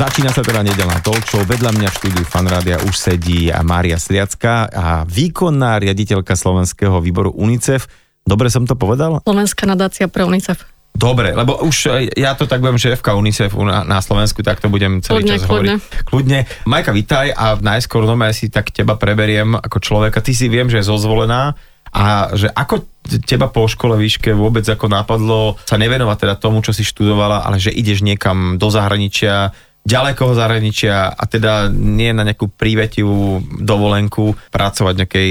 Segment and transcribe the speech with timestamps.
[0.00, 1.44] Začína sa teda nedelná talk show.
[1.44, 7.84] Vedľa mňa v štúdiu Fanrádia už sedí Mária Sliacka a výkonná riaditeľka slovenského výboru UNICEF.
[8.24, 9.20] Dobre som to povedal?
[9.28, 10.64] Slovenská nadácia pre UNICEF.
[10.96, 15.04] Dobre, lebo už ja to tak budem šéfka UNICEF na, na Slovensku, tak to budem
[15.04, 15.74] celý Kľudne, čas kľudne.
[15.76, 16.08] hovoriť.
[16.08, 16.38] Kľudne.
[16.64, 20.24] Majka, vitaj a najskôr no ja si tak teba preberiem ako človeka.
[20.24, 21.60] Ty si viem, že je zozvolená
[21.92, 22.88] a že ako
[23.28, 27.60] teba po škole výške vôbec ako napadlo sa nevenovať teda tomu, čo si študovala, ale
[27.60, 29.52] že ideš niekam do zahraničia,
[29.84, 35.30] ďalekého zahraničia a teda nie na nejakú prívetivú dovolenku pracovať v nejakej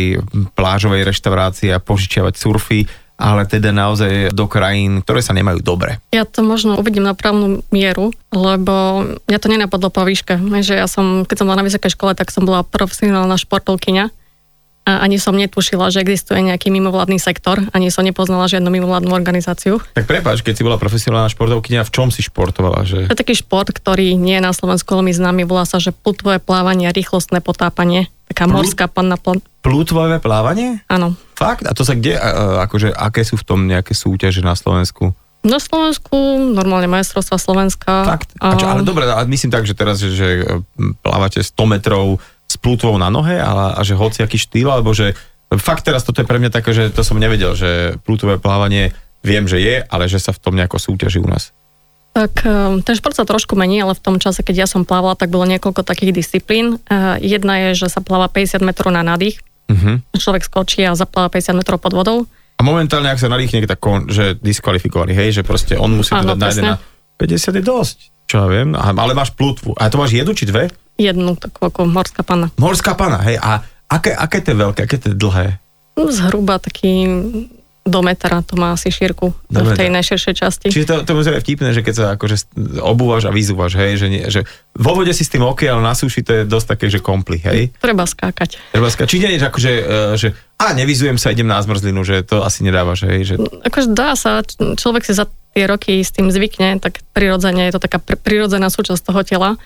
[0.58, 2.90] plážovej reštaurácii a požičiavať surfy,
[3.20, 6.00] ale teda naozaj do krajín, ktoré sa nemajú dobre.
[6.16, 10.40] Ja to možno uvidím na právnu mieru, lebo mňa to nenapadlo po výške.
[10.40, 14.19] Že ja som, keď som bola na vysokej škole, tak som bola profesionálna športovkyňa
[14.90, 19.78] a ani som netušila, že existuje nejaký mimovládny sektor, ani som nepoznala žiadnu mimovládnu organizáciu.
[19.94, 22.82] Tak prepáč, keď si bola profesionálna športovkynia, v čom si športovala?
[22.90, 23.06] Že...
[23.06, 26.42] To je taký šport, ktorý nie je na Slovensku veľmi známy, volá sa, že plutvové
[26.42, 29.22] plávanie, rýchlostné potápanie, taká Plut- morská panna.
[29.22, 30.82] Pl- Plútvové plávanie?
[30.90, 31.14] Áno.
[31.38, 31.70] Fakt?
[31.70, 32.18] A to sa kde,
[32.66, 35.14] akože, aké sú v tom nejaké súťaže na Slovensku?
[35.40, 36.16] Na Slovensku
[36.52, 37.92] normálne majstrovstva Slovenska.
[38.04, 38.36] Fakt?
[38.44, 40.28] A čo, ale dobre, ale myslím tak, že teraz, že, že
[41.00, 42.20] plávate 100 metrov
[42.50, 45.14] s plútvou na nohe a, a že hociaký štýl, alebo že
[45.62, 48.90] fakt teraz toto je pre mňa také, že to som nevedel, že plútvové plávanie
[49.22, 51.54] viem, že je, ale že sa v tom nejako súťaží u nás.
[52.10, 55.14] Tak eh, ten šport sa trošku mení, ale v tom čase, keď ja som plávala,
[55.14, 56.82] tak bolo niekoľko takých disciplín.
[56.90, 59.40] Eh, Jedna je, že sa pláva 50 metrov na nádych.
[59.70, 60.02] Uh-huh.
[60.18, 62.26] Človek skočí a zapláva 50 metrov pod vodou.
[62.58, 66.36] A momentálne, ak sa nadýchne, tak kon, že diskvalifikovaný, hej, že proste on musí Áno,
[66.36, 66.70] to dať presne.
[66.74, 66.76] na
[67.16, 69.78] 50 je dosť, čo ja viem, ale máš plútvu.
[69.80, 70.68] A to máš jednu či dve?
[71.00, 72.52] Jednu takú ako morská panna.
[72.60, 75.48] Morská pana, hej, a aké, aké to je veľké, aké to je dlhé?
[75.96, 77.08] No, Zhruba taký
[77.90, 80.68] do metra to má asi šírku Do v tej najširšej časti.
[80.70, 82.36] Čiže to, to byť vtipné, že keď sa akože
[82.86, 84.46] obúvaš a vyzúvaš, hej, že, nie, že
[84.78, 87.42] vo vode si s tým OK, ale na súši to je dosť také, že kompli,
[87.42, 87.74] hej.
[87.82, 88.62] Treba skákať.
[88.76, 89.84] Treba ska- Či nie je akože, e,
[90.22, 90.28] že
[90.62, 93.34] a nevyzujem sa, idem na zmrzlinu, že to asi nedávaš, hej, že
[93.66, 95.26] Akože dá sa, človek si za
[95.58, 99.58] tie roky s tým zvykne, tak prirodzene je to taká pr- prirodzená súčasť toho tela.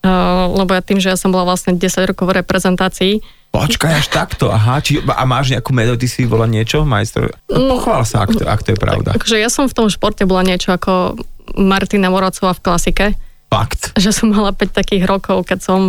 [0.00, 4.06] Uh, lebo ja tým, že ja som bola vlastne 10 rokov v reprezentácii, počkaj až
[4.08, 7.34] takto, aha, či, a máš nejakú medailu, ty si bola niečo, majster?
[7.50, 9.10] No, pochvál sa, ak to, ak to je pravda.
[9.18, 11.18] Takže ja som v tom športe bola niečo ako
[11.58, 13.06] Martina Morocová v klasike,
[13.50, 13.90] Fakt.
[13.98, 15.80] že som mala 5 takých rokov, keď som...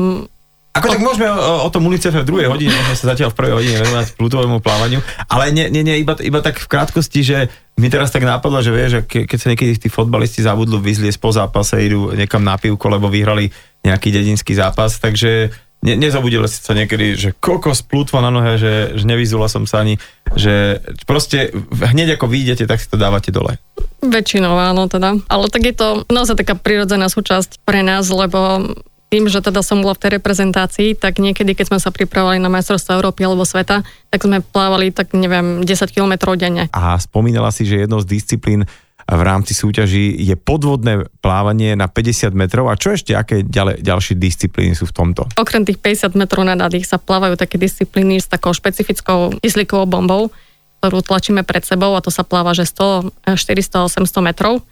[0.72, 3.54] Ako tak môžeme o, o tom UNICEFe v druhej hodine, môžeme sa zatiaľ v prvej
[3.60, 7.38] hodine venovať plutovému plávaniu, ale nie, nie, nie iba, iba tak v krátkosti, že
[7.76, 11.20] mi teraz tak nápadlo, že vieš, že ke, keď sa niekedy tí fotbalisti zabudnú vyzliesť
[11.20, 13.52] po zápase, idú niekam na pivko, lebo vyhrali
[13.82, 15.50] nejaký dedinský zápas, takže
[15.82, 19.82] ne, nezabudila si sa niekedy, že kokos plutva na nohe, že, že nevyzula som sa
[19.82, 19.98] ani,
[20.38, 23.58] že proste hneď ako vyjdete, tak si to dávate dole.
[24.02, 25.18] Väčšinou áno teda.
[25.30, 28.72] Ale tak je to naozaj taká prirodzená súčasť pre nás, lebo
[29.12, 32.48] tým, že teda som bola v tej reprezentácii, tak niekedy, keď sme sa pripravovali na
[32.48, 36.72] majstrovstvo Európy alebo sveta, tak sme plávali tak neviem 10 kilometrov denne.
[36.72, 38.64] A spomínala si, že jednou z disciplín
[39.12, 42.72] v rámci súťaží je podvodné plávanie na 50 metrov.
[42.72, 45.28] A čo ešte, aké ďalej, ďalšie disciplíny sú v tomto?
[45.36, 50.32] Okrem tých 50 metrov na nádych sa plávajú také disciplíny s takou špecifickou kyslíkovou bombou,
[50.80, 54.64] ktorú tlačíme pred sebou a to sa pláva, že 100, 400, 800 metrov.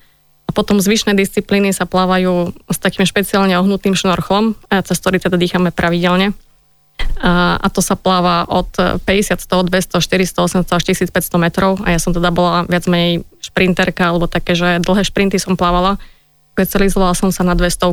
[0.47, 5.69] A potom zvyšné disciplíny sa plávajú s takým špeciálne ohnutým šnorchlom, cez ktorý teda dýchame
[5.69, 6.33] pravidelne.
[7.19, 8.71] A, to sa pláva od
[9.03, 9.03] 50,
[9.43, 14.07] 100, 200, 400, 800 až 1500 metrov a ja som teda bola viac menej šprinterka,
[14.07, 15.99] alebo také, že dlhé šprinty som plávala.
[16.55, 17.91] Specializovala som sa na 200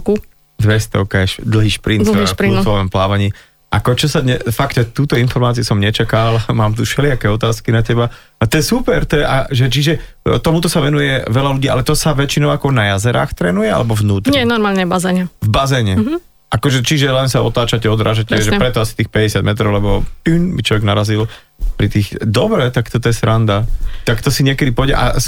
[0.56, 2.62] 200 je dlhý šprint Dlhý v šprint, no.
[2.64, 3.28] plutovom plávaní.
[3.66, 8.08] Ako čo sa dne, fakt, túto informáciu som nečakal, mám tu všelijaké otázky na teba.
[8.40, 9.92] A to je super, to je, a, že, čiže
[10.40, 14.32] tomuto sa venuje veľa ľudí, ale to sa väčšinou ako na jazerách trénuje, alebo vnútri?
[14.32, 15.22] Nie, normálne v bazéne.
[15.42, 15.94] V bazéne.
[15.98, 16.18] Mm-hmm.
[16.46, 20.62] Akože, čiže len sa otáčate, odrážate, že preto asi tých 50 metrov, lebo tyn, by
[20.62, 21.26] človek narazil
[21.74, 22.14] pri tých...
[22.22, 23.66] Dobre, tak toto je sranda.
[24.06, 24.94] Tak to si niekedy pôjde...
[24.94, 25.18] A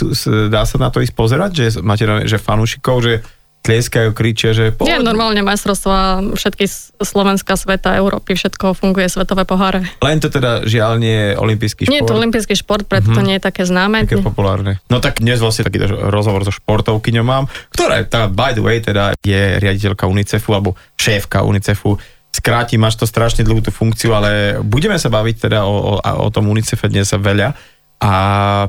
[0.47, 3.27] dá sa na to ísť pozerať, že máte že fanúšikov, že
[3.63, 4.73] tlieskajú, kričia, že...
[4.81, 5.05] Nie, poď.
[5.05, 6.65] normálne majstrovstvá všetky
[7.05, 9.85] Slovenska, sveta, Európy, všetko funguje, svetové poháre.
[10.01, 11.93] Len to teda žiaľ nie je olimpijský šport.
[11.93, 14.09] Nie je to olimpijský šport, preto to nie je také známe.
[14.09, 14.81] také populárne.
[14.89, 17.45] No tak dnes vlastne taký rozhovor so športovkyňou mám,
[17.75, 22.01] ktorá tá by the way teda je riaditeľka UNICEFu alebo šéfka UNICEFu.
[22.29, 26.29] Skrátim, máš to strašne dlhú tú funkciu, ale budeme sa baviť teda o, o, o
[26.29, 27.57] tom UNICEFe dnes veľa.
[27.99, 28.13] A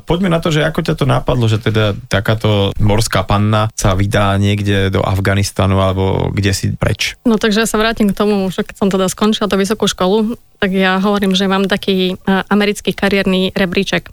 [0.09, 4.33] poďme na to, že ako ťa to napadlo, že teda takáto morská panna sa vydá
[4.41, 7.13] niekde do Afganistanu alebo kde si preč.
[7.29, 10.33] No takže ja sa vrátim k tomu, že keď som teda skončila tú vysokú školu,
[10.57, 14.09] tak ja hovorím, že mám taký uh, americký kariérny rebríček.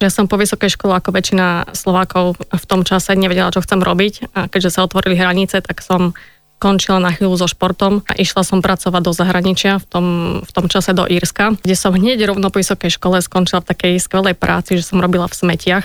[0.00, 4.32] Že som po vysokej škole ako väčšina Slovákov v tom čase nevedela, čo chcem robiť
[4.32, 6.16] a keďže sa otvorili hranice, tak som
[6.64, 10.06] skončila na chvíľu so športom a išla som pracovať do zahraničia, v tom,
[10.40, 13.92] v tom čase do Írska, kde som hneď rovno po vysokej škole skončila v takej
[14.00, 15.84] skvelej práci, že som robila v smetiach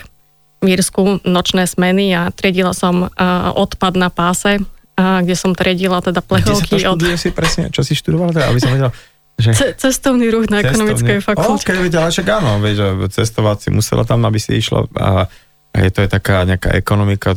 [0.64, 3.12] v Írsku nočné smeny a triedila som uh,
[3.60, 6.80] odpad na páse, uh, kde som triedila teda plechovky.
[6.80, 7.20] Kde sa to od...
[7.20, 7.64] si presne?
[7.76, 8.32] Čo si študovala?
[8.32, 8.92] Teda, aby som vedela,
[9.36, 9.52] že...
[9.56, 10.96] Ce- cestovný ruch na cestovný.
[10.96, 11.76] ekonomickej fakulte.
[11.76, 12.78] OK, ale však áno, vieš,
[13.12, 15.28] cestovať si musela tam, aby si išla a,
[15.72, 17.36] a je to je taká nejaká ekonomika.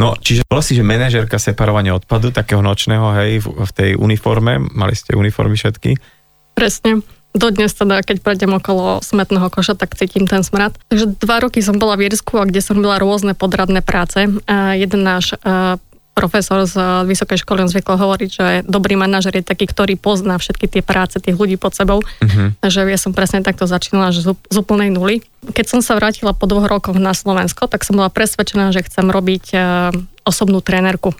[0.00, 4.56] No, čiže bola si, že manažerka separovania odpadu, takého nočného, hej, v, v tej uniforme,
[4.56, 6.00] mali ste uniformy všetky?
[6.56, 7.04] Presne.
[7.30, 10.74] Dodnes teda, keď prejdem okolo smetného koša, tak cítim ten smrad.
[10.90, 14.26] Takže dva roky som bola v Írsku a kde som robila rôzne podradné práce.
[14.50, 15.38] A jeden náš
[16.20, 16.76] profesor z
[17.08, 21.16] vysokej školy on zvykol hovoriť, že dobrý manažer je taký, ktorý pozná všetky tie práce
[21.16, 22.04] tých ľudí pod sebou.
[22.04, 22.52] Uh-huh.
[22.60, 25.24] Takže ja som presne takto začínala, že z, úplnej nuly.
[25.56, 29.08] Keď som sa vrátila po dvoch rokoch na Slovensko, tak som bola presvedčená, že chcem
[29.08, 29.88] robiť uh,
[30.28, 31.16] osobnú trénerku.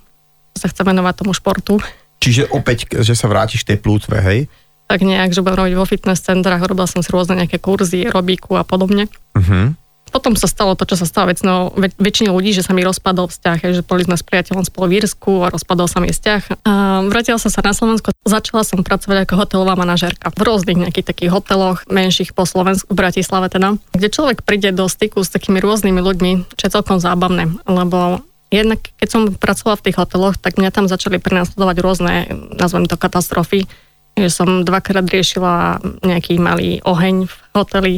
[0.52, 1.80] Sa chcem venovať tomu športu.
[2.20, 4.44] Čiže opäť, že sa vrátiš tej plútve, hej?
[4.92, 8.60] Tak nejak, že budem robiť vo fitness centrách, robila som si rôzne nejaké kurzy, robíku
[8.60, 9.08] a podobne.
[9.32, 9.72] Uh-huh.
[10.10, 13.58] Potom sa stalo to, čo sa stalo väčšinou, väč- ľudí, že sa mi rozpadol vzťah,
[13.70, 16.66] že boli sme s priateľom spolu v Írsku a rozpadol sa mi vzťah.
[16.66, 21.06] A vrátila som sa na Slovensko, začala som pracovať ako hotelová manažérka v rôznych nejakých
[21.14, 25.62] takých hoteloch, menších po Slovensku, v Bratislave teda, kde človek príde do styku s takými
[25.62, 30.58] rôznymi ľuďmi, čo je celkom zábavné, lebo jednak keď som pracovala v tých hoteloch, tak
[30.58, 32.12] mňa tam začali prenasledovať rôzne,
[32.58, 33.70] nazvem to katastrofy,
[34.18, 37.94] že som dvakrát riešila nejaký malý oheň v hoteli,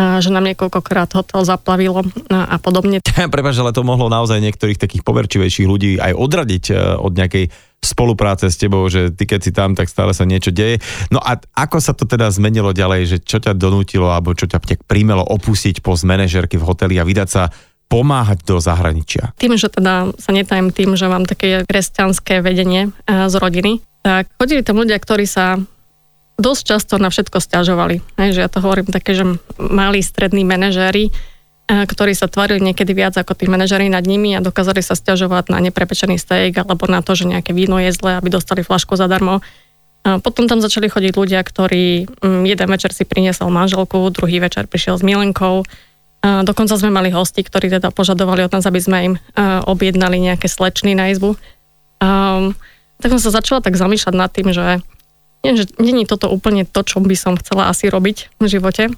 [0.00, 2.00] že nám niekoľkokrát hotel zaplavilo
[2.30, 3.04] a podobne.
[3.34, 8.52] Prepač, ale to mohlo naozaj niektorých takých poverčivejších ľudí aj odradiť e, od nejakej spolupráce
[8.52, 10.84] s tebou, že ty keď si tam, tak stále sa niečo deje.
[11.08, 14.60] No a ako sa to teda zmenilo ďalej, že čo ťa donútilo alebo čo ťa
[14.84, 17.48] prímelo opustiť post manažerky v hoteli a vydať sa
[17.90, 19.32] pomáhať do zahraničia?
[19.40, 24.32] Tým, že teda sa netajím tým, že mám také kresťanské vedenie e, z rodiny, tak
[24.40, 25.60] chodili tam ľudia, ktorí sa
[26.40, 28.00] dosť často na všetko stiažovali.
[28.16, 29.28] Že ja to hovorím také, že
[29.60, 31.12] malí strední manažéri,
[31.70, 35.62] ktorí sa tvarili niekedy viac ako tí manažery nad nimi a dokázali sa stiažovať na
[35.62, 39.38] neprepečený steak alebo na to, že nejaké víno je zlé, aby dostali flašku zadarmo.
[40.00, 44.98] A potom tam začali chodiť ľudia, ktorí jeden večer si priniesol manželku, druhý večer prišiel
[44.98, 45.62] s milenkou.
[46.26, 49.14] A dokonca sme mali hosti, ktorí teda požadovali od nás, aby sme im
[49.68, 51.38] objednali nejaké slečny na izbu.
[52.02, 52.50] A,
[52.98, 54.82] tak som sa začala tak zamýšľať nad tým, že
[55.40, 58.92] nie, že není toto úplne to, čo by som chcela asi robiť v živote.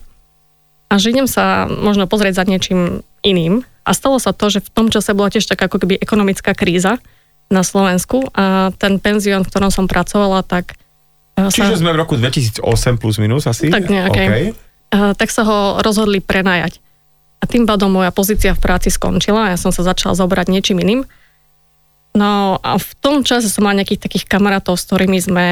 [0.91, 3.63] A že idem sa možno pozrieť za niečím iným.
[3.87, 6.99] A stalo sa to, že v tom čase bola tiež taká ako keby ekonomická kríza
[7.51, 10.75] na Slovensku a ten penzión, v ktorom som pracovala, tak...
[11.39, 12.63] E, Čiže sa, sme v roku 2008
[12.99, 13.71] plus minus asi?
[13.71, 14.23] Tak nejaké.
[14.27, 14.45] Okay.
[14.93, 16.79] Uh, tak sa ho rozhodli prenajať.
[17.43, 20.79] A tým pádom moja pozícia v práci skončila a ja som sa začala zobrať niečím
[20.79, 21.03] iným.
[22.13, 25.47] No a v tom čase som mala nejakých takých kamarátov, s ktorými sme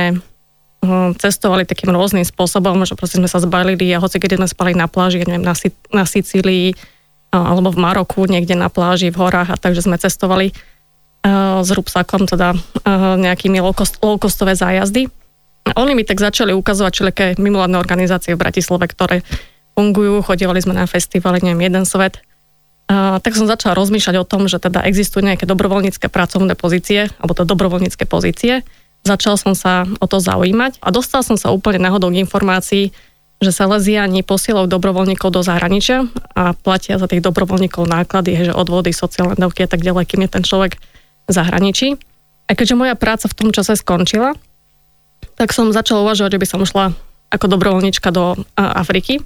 [1.20, 4.88] cestovali takým rôznym spôsobom, že proste sme sa zbalili a hoci keď sme spali na
[4.88, 5.52] pláži, neviem, na,
[5.92, 6.72] na Sicílii
[7.30, 10.50] alebo v Maroku, niekde na pláži, v horách a takže sme cestovali
[11.60, 12.56] s rúbsakom, teda
[13.20, 13.60] nejakými
[14.00, 15.12] low-costové zájazdy.
[15.68, 19.20] A oni mi tak začali ukazovať všelijaké mimovládne organizácie v Bratislave, ktoré
[19.76, 22.24] fungujú, chodívali sme na festivaly, neviem, jeden svet.
[22.88, 27.36] A, tak som začala rozmýšľať o tom, že teda existujú nejaké dobrovoľnícke pracovné pozície, alebo
[27.36, 28.64] to dobrovoľnícke pozície,
[29.00, 32.92] Začal som sa o to zaujímať a dostal som sa úplne náhodou k informácii,
[33.40, 36.04] že Salesiani posielajú dobrovoľníkov do zahraničia
[36.36, 40.30] a platia za tých dobrovoľníkov náklady, že odvody, sociálne dávky a tak ďalej, kým je
[40.36, 40.76] ten človek
[41.24, 41.96] v zahraničí.
[42.46, 44.36] A keďže moja práca v tom čase skončila,
[45.40, 46.92] tak som začala uvažovať, že by som šla
[47.32, 49.24] ako dobrovoľníčka do Afriky.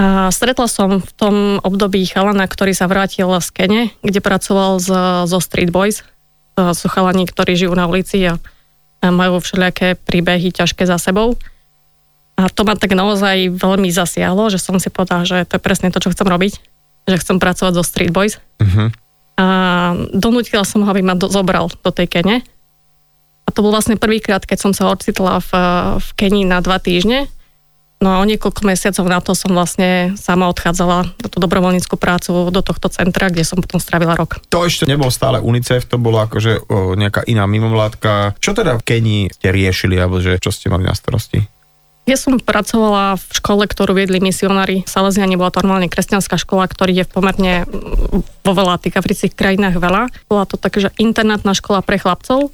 [0.00, 4.88] A stretla som v tom období chalana, ktorý sa vrátil z Kene, kde pracoval z,
[5.28, 6.00] zo Street Boys.
[6.56, 8.40] To sú chalani, ktorí žijú na ulici a
[9.08, 11.40] majú všelijaké príbehy ťažké za sebou.
[12.36, 15.88] A to ma tak naozaj veľmi zasiahlo, že som si povedala, že to je presne
[15.88, 16.52] to, čo chcem robiť,
[17.08, 18.40] že chcem pracovať so Street Boys.
[18.60, 18.92] Uh-huh.
[19.40, 19.46] A
[20.12, 22.44] donútila som ho, aby ma do, zobral do tej Kene.
[23.44, 25.50] A to bol vlastne prvýkrát, keď som sa ocitla v,
[25.96, 27.28] v Kenii na dva týždne.
[28.00, 32.48] No a o niekoľko mesiacov na to som vlastne sama odchádzala do tú dobrovoľníckú prácu
[32.48, 34.40] do tohto centra, kde som potom strávila rok.
[34.48, 38.40] To ešte nebol stále UNICEF, to bolo akože o, nejaká iná mimovládka.
[38.40, 41.44] Čo teda v Kenii ste riešili, alebo že čo ste mali na starosti?
[42.08, 44.80] Ja som pracovala v škole, ktorú viedli misionári.
[44.88, 47.54] Salesiani bola to normálne kresťanská škola, ktorý je v pomerne
[48.40, 50.08] vo veľa tých afrických krajinách veľa.
[50.24, 52.48] Bola to takže internátna škola pre chlapcov,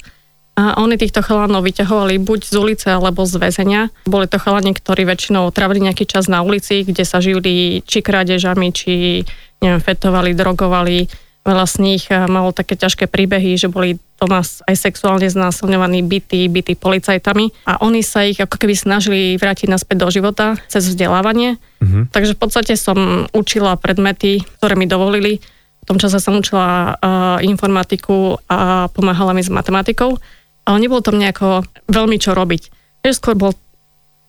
[0.57, 3.93] a oni týchto chalanov vyťahovali buď z ulice alebo z väzenia.
[4.09, 8.73] Boli to chalani, ktorí väčšinou trávili nejaký čas na ulici, kde sa žili či krádežami,
[8.73, 9.21] či
[9.61, 11.05] neviem, fetovali, drogovali.
[11.45, 16.73] Veľa z nich malo také ťažké príbehy, že boli doma aj sexuálne znásilňovaní, bytí, bytí
[16.75, 21.61] policajtami a oni sa ich ako keby snažili vrátiť naspäť do života cez vzdelávanie.
[21.79, 22.09] Mm-hmm.
[22.09, 25.37] Takže v podstate som učila predmety, ktoré mi dovolili.
[25.85, 30.19] V tom čase som učila uh, informatiku a pomáhala mi s matematikou,
[30.67, 32.75] ale nebolo tam nejako veľmi čo robiť.
[32.99, 33.55] Takže skôr bol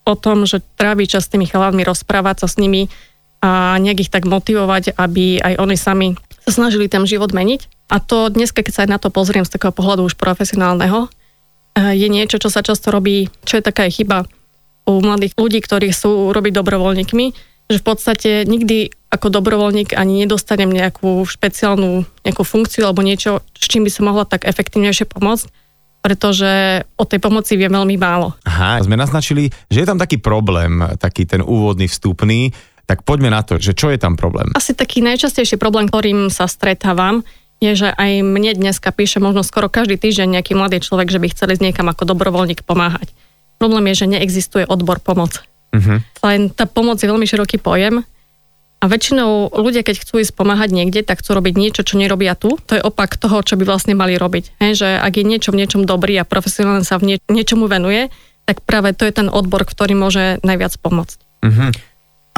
[0.07, 2.87] o tom, že tráviť čas s tými chalánmi, rozprávať sa s nimi
[3.43, 6.07] a nejak ich tak motivovať, aby aj oni sami
[6.47, 7.91] sa snažili ten život meniť.
[7.91, 11.93] A to dnes, keď sa aj na to pozriem z takého pohľadu už profesionálneho, eh,
[11.99, 14.25] je niečo, čo sa často robí, čo je taká chyba
[14.89, 17.27] u mladých ľudí, ktorí sú robiť dobrovoľníkmi,
[17.69, 23.69] že v podstate nikdy ako dobrovoľník ani nedostanem nejakú špeciálnu nejakú funkciu alebo niečo, s
[23.69, 25.68] čím by som mohla tak efektívnejšie pomôcť,
[25.99, 28.35] pretože o tej pomoci vie veľmi málo.
[28.47, 32.55] Aha, sme naznačili, že je tam taký problém, taký ten úvodný vstupný,
[32.89, 34.49] tak poďme na to, že čo je tam problém?
[34.57, 37.21] Asi taký najčastejší problém, ktorým sa stretávam,
[37.59, 41.27] je, že aj mne dneska píše možno skoro každý týždeň nejaký mladý človek, že by
[41.35, 43.11] chceli ísť niekam ako dobrovoľník pomáhať.
[43.59, 45.43] Problém je, že neexistuje odbor pomoc.
[45.75, 45.99] Uh-huh.
[46.25, 48.07] Len tá pomoc je veľmi široký pojem
[48.79, 52.55] a väčšinou ľudia, keď chcú ísť pomáhať niekde, tak chcú robiť niečo, čo nerobia tu.
[52.71, 54.63] To je opak toho, čo by vlastne mali robiť.
[54.63, 58.07] Hej, že ak je niečo v niečom dobrý a profesionálne sa v nie, niečomu venuje,
[58.47, 61.19] tak práve to je ten odbor, ktorý môže najviac pomôcť.
[61.43, 61.73] Uh-huh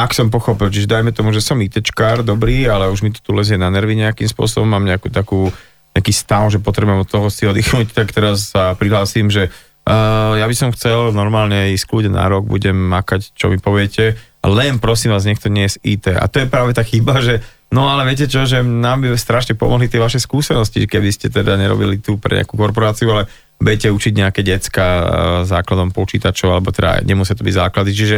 [0.00, 3.37] ak som pochopil, čiže dajme tomu, že som ITčkár, dobrý, ale už mi to tu
[3.37, 5.52] lezie na nervy nejakým spôsobom, mám nejakú takú,
[5.92, 10.49] nejaký stav, že potrebujem od toho si oddychnúť, tak teraz sa prihlásim, že uh, ja
[10.49, 15.12] by som chcel normálne ísť kľude na rok, budem makať, čo mi poviete, len prosím
[15.12, 16.06] vás, niekto nie je z IT.
[16.16, 19.54] A to je práve tá chyba, že No ale viete čo, že nám by strašne
[19.54, 23.30] pomohli tie vaše skúsenosti, keby ste teda nerobili tu pre nejakú korporáciu, ale
[23.62, 25.04] budete učiť nejaké decka uh,
[25.47, 27.90] základom počítačov, alebo teda nemusia to byť základy.
[27.94, 28.16] Čiže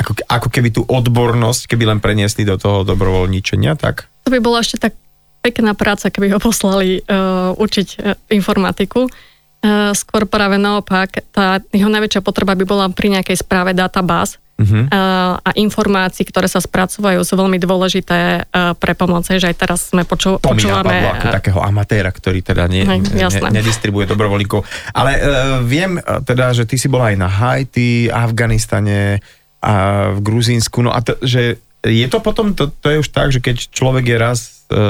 [0.00, 4.08] ako, ako keby tú odbornosť, keby len preniesli do toho dobrovoľníčenia, tak?
[4.24, 4.96] To by bola ešte tak
[5.44, 9.04] pekná práca, keby ho poslali uh, učiť uh, informatiku.
[9.04, 14.86] Uh, skôr práve naopak, tá jeho najväčšia potreba by bola pri nejakej správe databáz uh-huh.
[14.90, 19.90] uh, a informácií, ktoré sa spracovajú, sú veľmi dôležité uh, pre pomoc, že aj teraz
[19.90, 21.14] sme poču, to počúvame...
[21.18, 24.62] ako takého amatéra, ktorý teda nie, ne, nedistribuje dobrovoľníkov.
[24.94, 25.22] Ale uh,
[25.62, 29.18] viem teda, že ty si bola aj na Haiti, Afganistane,
[29.64, 29.74] a
[30.12, 30.84] v Gruzínsku.
[30.84, 34.04] No a to, že je to potom, to, to je už tak, že keď človek
[34.08, 34.80] je raz e,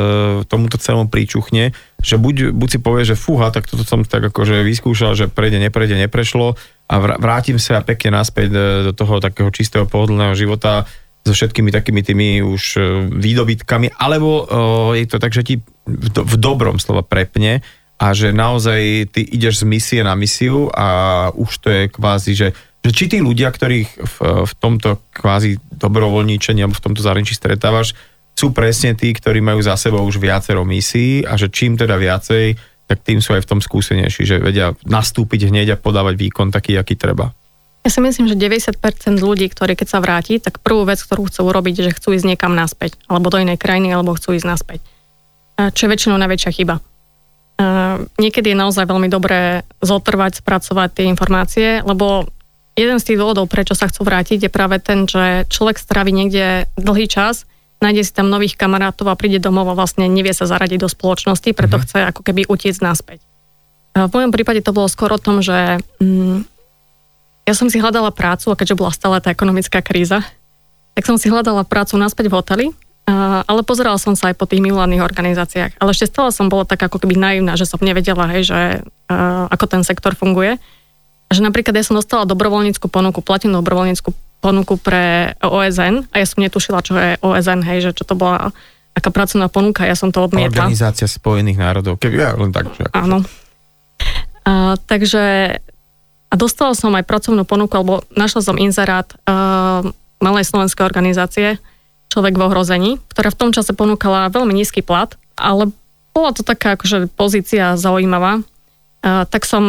[0.46, 4.62] tomuto celému príčuchne, že buď, buď si povie, že fúha, tak toto som tak akože
[4.62, 6.54] vyskúšal, že prejde, neprejde, neprešlo
[6.84, 10.84] a vrátim sa pekne naspäť do, do toho takého čistého pohodlného života
[11.24, 15.54] so všetkými takými tými už e, výdobytkami, alebo e, je to tak, že ti
[15.88, 17.64] v dobrom slova prepne
[17.96, 22.48] a že naozaj ty ideš z misie na misiu a už to je kvázi, že
[22.84, 27.96] že či tí ľudia, ktorých v, v tomto kvázi dobrovoľníčení alebo v tomto zahraničí stretávaš,
[28.36, 32.52] sú presne tí, ktorí majú za sebou už viacero misií a že čím teda viacej,
[32.84, 36.76] tak tým sú aj v tom skúsenejší, že vedia nastúpiť hneď a podávať výkon taký,
[36.76, 37.32] aký treba.
[37.84, 38.80] Ja si myslím, že 90%
[39.20, 42.56] ľudí, ktorí keď sa vráti, tak prvú vec, ktorú chcú urobiť, že chcú ísť niekam
[42.56, 44.80] naspäť, alebo do inej krajiny, alebo chcú ísť naspäť.
[45.60, 46.80] Čo je väčšinou najväčšia chyba.
[48.16, 52.26] Niekedy je naozaj veľmi dobré zotrvať, spracovať tie informácie, lebo
[52.74, 56.66] jeden z tých dôvodov, prečo sa chcú vrátiť, je práve ten, že človek straví niekde
[56.74, 57.46] dlhý čas,
[57.82, 61.50] nájde si tam nových kamarátov a príde domov a vlastne nevie sa zaradiť do spoločnosti,
[61.54, 61.90] preto mm-hmm.
[61.90, 63.20] chce ako keby utiecť naspäť.
[63.94, 66.42] V mojom prípade to bolo skôr o tom, že mm,
[67.46, 70.26] ja som si hľadala prácu a keďže bola stále tá ekonomická kríza,
[70.98, 74.50] tak som si hľadala prácu naspäť v hoteli, uh, ale pozerala som sa aj po
[74.50, 75.78] tých milovaných organizáciách.
[75.78, 79.46] Ale ešte stále som bola tak ako keby naivná, že som nevedela, hej, že uh,
[79.54, 80.58] ako ten sektor funguje
[81.34, 84.14] že napríklad ja som dostala dobrovoľníckú ponuku, platenú dobrovoľníckú
[84.44, 88.52] ponuku pre OSN a ja som netušila, čo je OSN, hej, že čo to bola
[88.92, 90.68] aká pracovná ponuka, ja som to odmietla.
[90.68, 92.68] Organizácia Spojených národov, keby ja len tak.
[92.76, 92.94] Že ako...
[92.94, 93.18] Áno.
[94.44, 95.56] A, takže
[96.28, 99.82] a dostala som aj pracovnú ponuku, alebo našla som inzerát uh,
[100.20, 101.48] malej slovenskej organizácie
[102.12, 105.74] Človek v ohrození, ktorá v tom čase ponúkala veľmi nízky plat, ale
[106.14, 108.46] bola to taká akože pozícia zaujímavá
[109.04, 109.64] tak som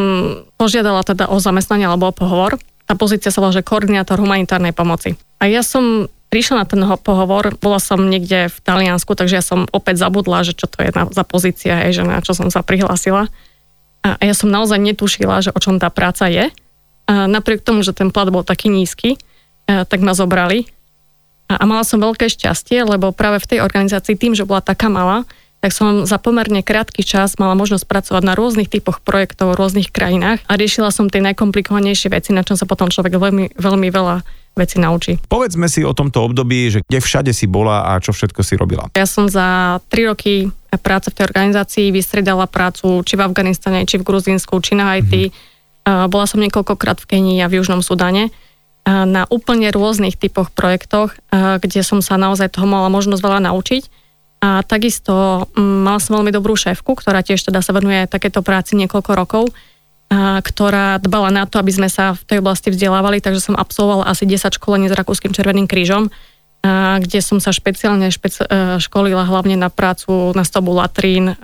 [0.55, 2.55] požiadala teda o zamestnanie alebo o pohovor.
[2.85, 5.17] Tá pozícia sa volá, že koordinátor humanitárnej pomoci.
[5.41, 9.65] A ja som prišla na ten pohovor, bola som niekde v Taliansku, takže ja som
[9.73, 13.31] opäť zabudla, že čo to je za pozícia, hej, že na čo som sa prihlásila.
[14.05, 16.53] A ja som naozaj netušila, že o čom tá práca je.
[17.09, 19.17] A napriek tomu, že ten plat bol taký nízky,
[19.65, 20.69] tak ma zobrali.
[21.49, 24.89] A, a mala som veľké šťastie, lebo práve v tej organizácii tým, že bola taká
[24.89, 25.25] malá,
[25.65, 29.89] tak som za pomerne krátky čas mala možnosť pracovať na rôznych typoch projektov v rôznych
[29.89, 34.21] krajinách a riešila som tie najkomplikovanejšie veci, na čom sa potom človek veľmi, veľmi veľa
[34.53, 35.17] veci naučí.
[35.25, 38.93] Povedzme si o tomto období, že kde všade si bola a čo všetko si robila.
[38.93, 40.53] Ja som za 3 roky
[40.85, 45.33] práce v tej organizácii vystredala prácu či v Afganistane, či v Gruzínsku, či na Haiti.
[45.33, 46.13] Mm-hmm.
[46.13, 48.29] Bola som niekoľkokrát v Kenii a v Južnom Sudane
[48.85, 54.04] na úplne rôznych typoch projektoch, kde som sa naozaj toho mala možnosť veľa naučiť.
[54.43, 59.11] A takisto mala som veľmi dobrú šéfku, ktorá tiež teda sa venuje takéto práci niekoľko
[59.15, 59.45] rokov
[60.41, 64.29] ktorá dbala na to, aby sme sa v tej oblasti vzdelávali, takže som absolvovala asi
[64.29, 66.13] 10 školení s Rakúskym Červeným krížom,
[67.01, 71.37] kde som sa špeciálne špeci- e, školila hlavne na prácu na stavbu latrín,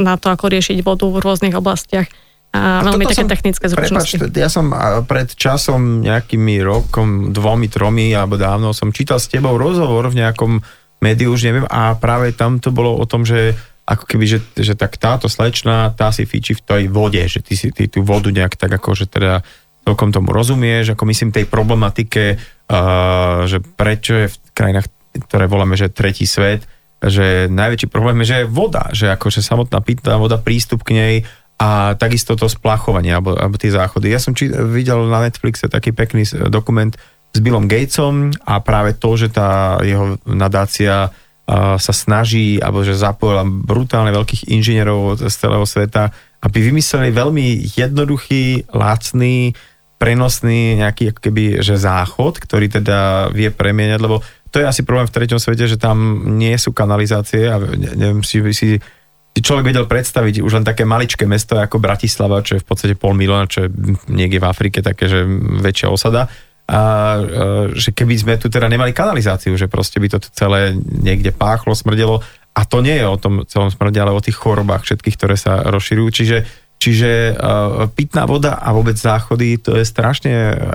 [0.00, 2.08] na to, ako riešiť vodu v rôznych oblastiach.
[2.50, 4.16] A, a veľmi také som, technické zručnosti.
[4.16, 4.74] Prepač, ja som
[5.06, 10.52] pred časom, nejakými rokom, dvomi, tromi, alebo dávno som čítal s tebou rozhovor v nejakom
[11.00, 13.56] médiu, už neviem, a práve tam to bolo o tom, že
[13.90, 17.58] ako keby, že, že tak táto slečna, tá si fíči v tej vode, že ty
[17.58, 19.42] si ty tú vodu nejak tak ako, že teda
[19.82, 24.86] celkom tomu rozumieš, ako myslím tej problematike, uh, že prečo je v krajinách,
[25.26, 26.62] ktoré voláme, že tretí svet,
[27.02, 31.14] že najväčší problém je, že je voda, že akože samotná pitná voda, prístup k nej
[31.60, 34.12] a takisto to splachovanie alebo, alebo tie záchody.
[34.12, 36.92] Ja som či, videl na Netflixe taký pekný dokument
[37.30, 41.14] s Billom Gatesom a práve to, že tá jeho nadácia
[41.78, 46.14] sa snaží, alebo že zapojila brutálne veľkých inžinierov z celého sveta,
[46.46, 49.58] aby vymysleli veľmi jednoduchý, lacný,
[49.98, 55.10] prenosný nejaký ako keby, že záchod, ktorý teda vie premieňať, lebo to je asi problém
[55.10, 58.78] v treťom svete, že tam nie sú kanalizácie a neviem si, si
[59.30, 62.94] si človek vedel predstaviť už len také maličké mesto ako Bratislava, čo je v podstate
[62.98, 63.68] pol milióna, čo je
[64.10, 65.22] niekde v Afrike také, že
[65.62, 66.26] väčšia osada
[66.70, 66.80] a
[67.74, 72.22] že keby sme tu teda nemali kanalizáciu, že proste by to celé niekde páchlo, smrdelo
[72.54, 75.66] a to nie je o tom celom smrde, ale o tých chorobách všetkých, ktoré sa
[75.66, 76.08] rozširujú.
[76.14, 76.38] Čiže,
[76.78, 80.30] čiže uh, pitná voda a vôbec záchody, to je strašne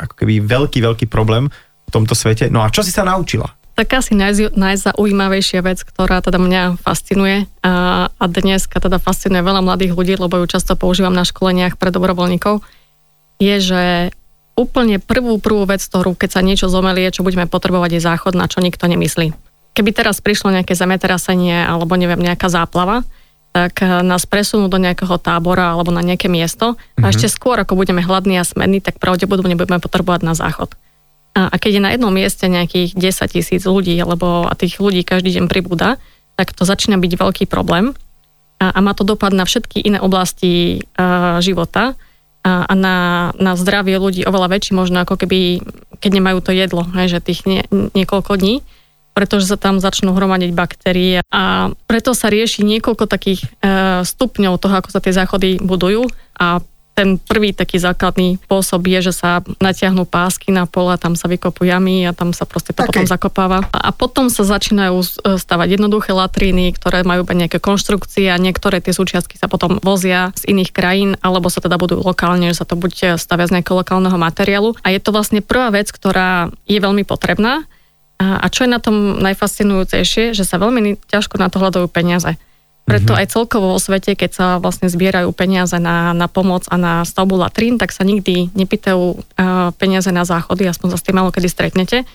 [0.07, 1.47] ako keby veľký, veľký problém
[1.87, 2.51] v tomto svete.
[2.51, 3.55] No a čo si sa naučila?
[3.75, 9.59] Tak asi naj, najzaujímavejšia vec, ktorá teda mňa fascinuje a, a dneska teda fascinuje veľa
[9.59, 12.63] mladých ľudí, lebo ju často používam na školeniach pre dobrovoľníkov,
[13.35, 13.83] je, že
[14.55, 18.47] úplne prvú, prvú vec, ktorú keď sa niečo zomelie, čo budeme potrebovať, je záchod, na
[18.47, 19.35] čo nikto nemyslí.
[19.75, 23.03] Keby teraz prišlo nejaké zemetrasenie alebo neviem, nejaká záplava,
[23.55, 27.11] tak eh, nás presunú do nejakého tábora alebo na nejaké miesto a mhm.
[27.11, 30.75] ešte skôr, ako budeme hladní a smední, tak pravdepodobne budeme potrebovať na záchod.
[31.35, 35.03] A, a keď je na jednom mieste nejakých 10 tisíc ľudí, alebo a tých ľudí
[35.03, 35.99] každý deň pribúda,
[36.39, 37.91] tak to začína byť veľký problém
[38.59, 41.99] a, a má to dopad na všetky iné oblasti uh, života
[42.45, 42.97] a, a na,
[43.41, 45.65] na zdravie ľudí oveľa väčší možno ako keby,
[45.97, 47.65] keď nemajú to jedlo, hej, že tých nie,
[47.97, 48.61] niekoľko dní
[49.15, 51.23] pretože sa tam začnú hromadiť baktérie.
[51.31, 56.11] A preto sa rieši niekoľko takých e, stupňov toho, ako sa tie záchody budujú.
[56.35, 56.59] A
[56.95, 61.67] ten prvý taký základný spôsob je, že sa natiahnú pásky na pole, tam sa vykopú
[61.67, 62.87] jamy a tam sa proste to okay.
[62.87, 63.67] potom zakopáva.
[63.75, 65.05] A potom sa začínajú e,
[65.35, 70.55] stavať jednoduché latríny, ktoré majú nejaké konštrukcie a niektoré tie súčiastky sa potom vozia z
[70.55, 74.15] iných krajín, alebo sa teda budú lokálne, že sa to buď stavia z nejakého lokálneho
[74.15, 74.79] materiálu.
[74.79, 77.67] A je to vlastne prvá vec, ktorá je veľmi potrebná.
[78.15, 82.39] A čo je na tom najfascinujúcejšie, že sa veľmi ťažko na to hľadajú peniaze.
[82.85, 83.21] Preto mm-hmm.
[83.25, 87.33] aj celkovo vo svete, keď sa vlastne zbierajú peniaze na, na pomoc a na stavbu
[87.33, 91.49] latrín, tak sa nikdy nepýtajú uh, peniaze na záchody, aspoň sa s tým malo kedy
[91.49, 92.05] stretnete,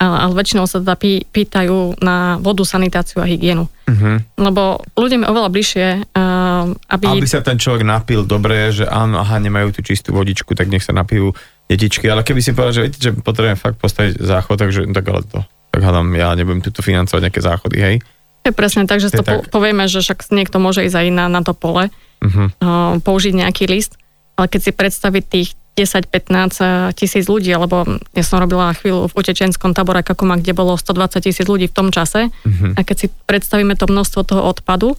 [0.00, 3.66] ale väčšinou sa teda pý, pýtajú na vodu, sanitáciu a hygienu.
[3.90, 4.16] Mm-hmm.
[4.38, 7.04] Lebo ľuďom je oveľa bližšie, uh, aby...
[7.10, 10.86] Aby sa ten človek napil dobre, že áno, aha, nemajú tú čistú vodičku, tak nech
[10.86, 11.34] sa napijú
[11.66, 15.26] detičky, ale keby si povedal, že viete, že potrebujem fakt postaviť záchod, takže tak ale
[15.26, 15.42] to,
[15.74, 17.96] tak hádam, ja nebudem tu financovať nejaké záchody, hej?
[18.40, 19.52] Je presne tak, že to tak.
[19.52, 22.48] povieme, že však niekto môže ísť aj na, na to pole, uh-huh.
[22.48, 24.00] uh, použiť nejaký list,
[24.40, 27.84] ale keď si predstaviť tých 10-15 tisíc ľudí, alebo
[28.16, 31.88] ja som robila chvíľu v utečenskom tábore Kakuma, kde bolo 120 tisíc ľudí v tom
[31.92, 32.72] čase uh-huh.
[32.76, 34.96] a keď si predstavíme to množstvo toho odpadu,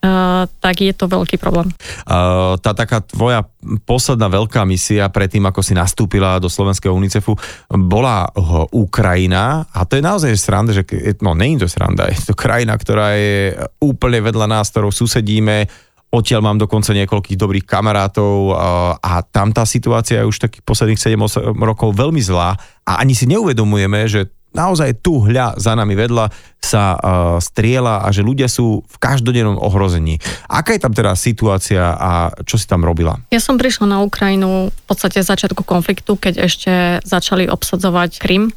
[0.00, 1.68] Uh, tak je to veľký problém.
[2.08, 3.44] Uh, tá taká tvoja
[3.84, 7.36] posledná veľká misia predtým, ako si nastúpila do slovenského UNICEFu,
[7.84, 9.68] bola uh, Ukrajina.
[9.68, 10.88] A to je naozaj sranda, že
[11.20, 13.52] no nie je to sranda, je to krajina, ktorá je
[13.84, 15.68] úplne vedľa nás, ktorou susedíme,
[16.10, 20.98] Odtiaľ mám dokonca niekoľkých dobrých kamarátov a, a tam tá situácia je už takých posledných
[20.98, 21.14] 7
[21.62, 22.58] rokov veľmi zlá.
[22.82, 27.00] A ani si neuvedomujeme, že naozaj tu hľa za nami vedľa sa uh,
[27.40, 30.20] striela a že ľudia sú v každodennom ohrození.
[30.46, 33.16] Aká je tam teda situácia a čo si tam robila?
[33.32, 38.52] Ja som prišla na Ukrajinu v podstate začiatku konfliktu, keď ešte začali obsadzovať Krym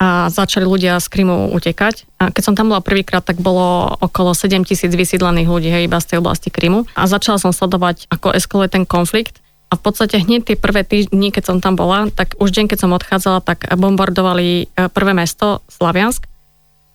[0.00, 2.08] a začali ľudia z Krymu utekať.
[2.16, 6.00] A keď som tam bola prvýkrát, tak bolo okolo 7 tisíc vysídlených ľudí hej, iba
[6.00, 6.88] z tej oblasti Krymu.
[6.96, 11.30] A začala som sledovať, ako eskaluje ten konflikt A v podstate hneď tie prvé týždni,
[11.30, 15.62] keď som tam bola, tak už deň, keď som odchádzala, tak bombardovali e, prvé mesto
[15.70, 16.26] Slaviansk.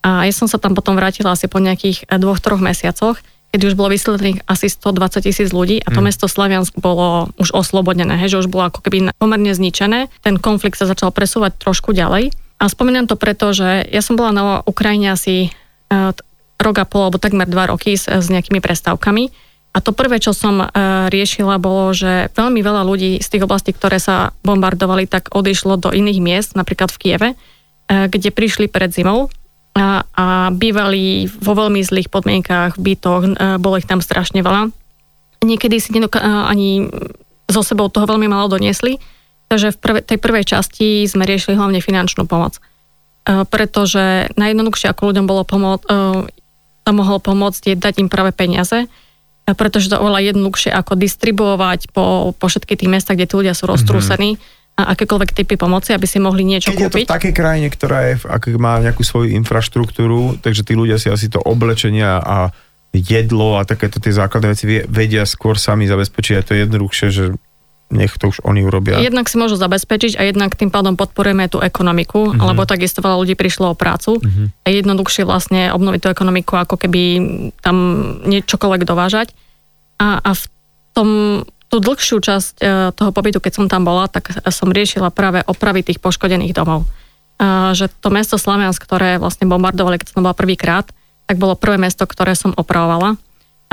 [0.03, 3.15] A ja som sa tam potom vrátila asi po nejakých e, dvoch, troch mesiacoch,
[3.55, 6.05] keď už bolo vysledných asi 120 tisíc ľudí a to mm.
[6.11, 10.11] mesto Slaviansk bolo už oslobodené, hej, že už bolo ako keby pomerne zničené.
[10.19, 12.35] Ten konflikt sa začal presúvať trošku ďalej.
[12.59, 15.47] A spomínam to preto, že ja som bola na Ukrajine asi
[15.87, 16.11] uh,
[16.59, 19.44] rok a pol, alebo takmer dva roky s, s nejakými prestávkami
[19.75, 20.67] a to prvé, čo som e,
[21.11, 25.91] riešila, bolo, že veľmi veľa ľudí z tých oblastí, ktoré sa bombardovali, tak odišlo do
[25.91, 27.37] iných miest, napríklad v Kieve, e,
[28.07, 29.27] kde prišli pred zimou
[29.75, 34.71] a, a bývali vo veľmi zlých podmienkách, v bytoch, e, bolo ich tam strašne veľa.
[35.43, 36.87] Niekedy si nedok- ani
[37.51, 39.03] so sebou toho veľmi malo doniesli,
[39.51, 42.63] takže v prv- tej prvej časti sme riešili hlavne finančnú pomoc.
[43.25, 45.81] Pretože najjednoduchšie, ako ľuďom bolo pomoc,
[46.85, 48.85] sa mohol pomôcť, je dať im práve peniaze,
[49.53, 53.69] pretože to oveľa jednoduchšie ako distribuovať po, po všetkých tých miestach, kde tí ľudia sú
[53.69, 54.81] roztrúsení mm-hmm.
[54.81, 57.05] a akékoľvek typy pomoci, aby si mohli niečo Keď kúpiť.
[57.05, 60.97] je to v takej krajine, ktorá je, ak má nejakú svoju infraštruktúru, takže tí ľudia
[60.97, 62.49] si asi to oblečenia a
[62.95, 66.35] jedlo a takéto tie základné veci vedia skôr sami zabezpečiť.
[66.39, 67.23] A to je jednoduchšie, že
[67.93, 68.97] nech to už oni urobia.
[68.97, 72.41] Jednak si môžu zabezpečiť a jednak tým pádom podporujeme tú ekonomiku, mm-hmm.
[72.41, 74.47] alebo takisto veľa ľudí prišlo o prácu mm-hmm.
[74.65, 77.01] a jednoduchšie vlastne obnoviť tú ekonomiku, ako keby
[77.61, 77.75] tam
[78.25, 79.37] niečokoľvek dovážať.
[80.01, 80.43] A, a v
[80.97, 81.09] tom,
[81.69, 82.63] tú dlhšiu časť e,
[82.97, 86.89] toho pobytu, keď som tam bola, tak som riešila práve opravy tých poškodených domov.
[87.37, 90.89] A, že to mesto Slaviansk, ktoré vlastne bombardovali, keď som bola prvýkrát,
[91.29, 93.17] tak bolo prvé mesto, ktoré som opravovala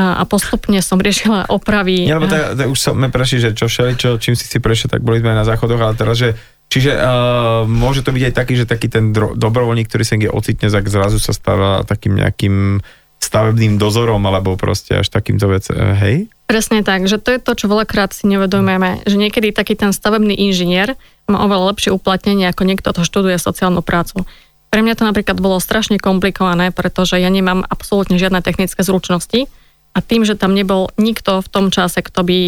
[0.03, 2.11] a, a postupne som riešila opravy.
[2.11, 4.91] Nie, lebo to, to už sme prešli, že čo všeli, čo, čím si si prešiel,
[4.91, 6.35] tak boli sme na záchodoch, ale teraz, že
[6.73, 10.33] Čiže uh, môže to byť aj taký, že taký ten dro, dobrovoľník, ktorý sa niekde
[10.33, 12.81] ocitne, tak zrazu sa stáva takým nejakým
[13.21, 16.33] stavebným dozorom, alebo proste až takýmto vec, uh, hej?
[16.49, 20.33] Presne tak, že to je to, čo veľakrát si nevedomujeme, že niekedy taký ten stavebný
[20.33, 20.97] inžinier
[21.29, 24.25] má oveľa lepšie uplatnenie, ako niekto to študuje sociálnu prácu.
[24.73, 29.45] Pre mňa to napríklad bolo strašne komplikované, pretože ja nemám absolútne žiadne technické zručnosti,
[29.93, 32.39] a tým, že tam nebol nikto v tom čase, kto by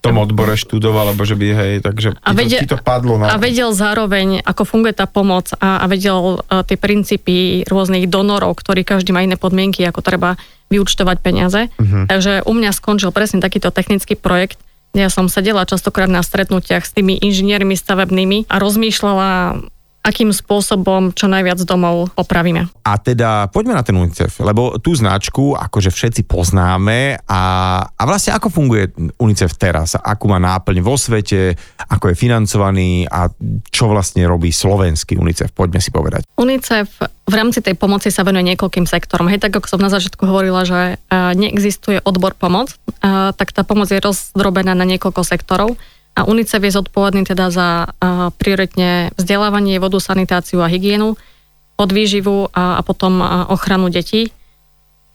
[0.00, 3.20] v tom odbore študoval, alebo že by, hej, takže a vedel, to, to padlo.
[3.20, 3.32] Na...
[3.32, 8.56] A vedel zároveň, ako funguje tá pomoc a, a vedel uh, tie princípy rôznych donorov,
[8.56, 10.40] ktorí každý má iné podmienky, ako treba
[10.72, 11.68] vyučtovať peniaze.
[11.76, 12.08] Uh-huh.
[12.08, 14.56] Takže u mňa skončil presne takýto technický projekt,
[14.96, 19.28] ja som sedela častokrát na stretnutiach s tými inžiniermi stavebnými a rozmýšľala,
[20.00, 22.72] akým spôsobom čo najviac domov opravíme.
[22.88, 27.42] A teda poďme na ten UNICEF, lebo tú značku akože všetci poznáme a,
[27.84, 31.52] a vlastne ako funguje UNICEF teraz, akú má náplň vo svete,
[31.92, 33.28] ako je financovaný a
[33.68, 36.24] čo vlastne robí slovenský UNICEF, poďme si povedať.
[36.40, 36.88] UNICEF
[37.30, 39.30] v rámci tej pomoci sa venuje niekoľkým sektorom.
[39.30, 42.74] Hej, tak ako som na začiatku hovorila, že neexistuje odbor pomoc,
[43.36, 45.78] tak tá pomoc je rozdrobená na niekoľko sektorov
[46.20, 47.96] a UNICEF je zodpovedný teda za
[48.36, 51.16] prioritne vzdelávanie, vodu, sanitáciu a hygienu,
[51.80, 54.28] podvýživu a, a potom ochranu detí.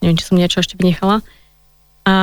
[0.02, 1.22] Neviem, či som niečo ešte vynechala.
[2.10, 2.16] A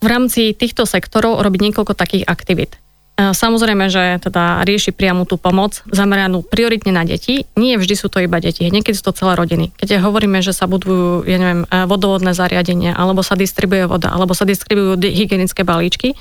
[0.00, 2.78] v rámci týchto sektorov robí niekoľko takých aktivít.
[3.20, 7.44] Samozrejme, že teda rieši priamu tú pomoc zameranú prioritne na deti.
[7.52, 9.76] Nie vždy sú to iba deti, niekedy sú to celé rodiny.
[9.76, 14.48] Keď hovoríme, že sa budujú, ja neviem, vodovodné zariadenia, alebo sa distribuje voda, alebo sa
[14.48, 16.16] distribujú hygienické balíčky,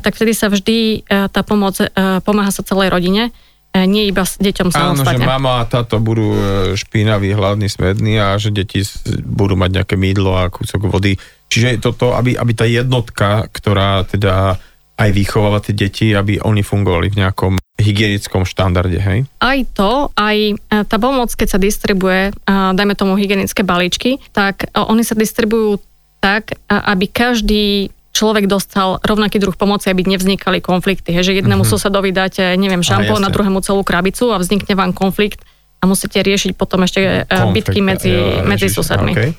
[0.00, 1.90] tak vtedy sa vždy e, tá pomoc e,
[2.24, 3.28] pomáha sa celej rodine,
[3.76, 5.20] e, nie iba s deťom samostatne.
[5.20, 6.32] Áno, že mama a táto budú
[6.72, 8.80] špinaví, hladní, smední a že deti
[9.20, 11.20] budú mať nejaké mýdlo a kúsok vody.
[11.52, 14.56] Čiže toto, aby, aby tá jednotka, ktorá teda
[14.96, 19.18] aj vychováva tie deti, aby oni fungovali v nejakom hygienickom štandarde, hej?
[19.40, 25.18] Aj to, aj tá pomoc, keď sa distribuje, dajme tomu hygienické balíčky, tak oni sa
[25.18, 25.80] distribujú
[26.22, 31.10] tak, aby každý človek dostal rovnaký druh pomoci, aby nevznikali konflikty.
[31.10, 31.80] He, že jednému mm-hmm.
[31.80, 35.40] susedovi dáte, neviem, šampo, na druhému celú krabicu a vznikne vám konflikt
[35.82, 39.12] a musíte riešiť potom ešte e, konflikt, bitky medzi, jo, medzi susedmi.
[39.16, 39.30] Okay.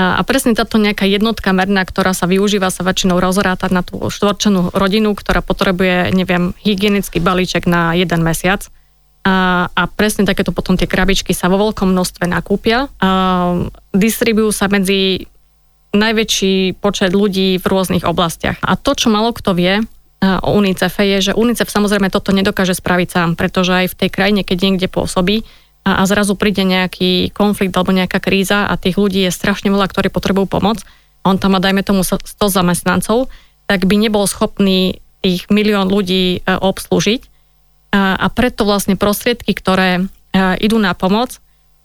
[0.00, 4.00] A, a presne táto nejaká jednotka merná, ktorá sa využíva, sa väčšinou rozráta na tú
[4.00, 8.64] štvorčenú rodinu, ktorá potrebuje, neviem, hygienický balíček na jeden mesiac.
[9.20, 12.88] A, a presne takéto potom tie krabičky sa vo veľkom množstve nakúpia.
[12.96, 13.08] A
[13.92, 15.28] distribujú sa medzi
[15.90, 18.58] najväčší počet ľudí v rôznych oblastiach.
[18.62, 19.82] A to, čo malo kto vie,
[20.20, 24.42] o UNICEFe je, že UNICEF samozrejme toto nedokáže spraviť sám, pretože aj v tej krajine,
[24.44, 25.48] keď niekde pôsobí
[25.80, 30.12] a, zrazu príde nejaký konflikt alebo nejaká kríza a tých ľudí je strašne veľa, ktorí
[30.12, 30.84] potrebujú pomoc,
[31.20, 33.28] a on tam má dajme tomu 100 zamestnancov,
[33.68, 37.28] tak by nebol schopný tých milión ľudí e, obslúžiť.
[37.92, 40.02] A, a preto vlastne prostriedky, ktoré e,
[40.64, 41.36] idú na pomoc,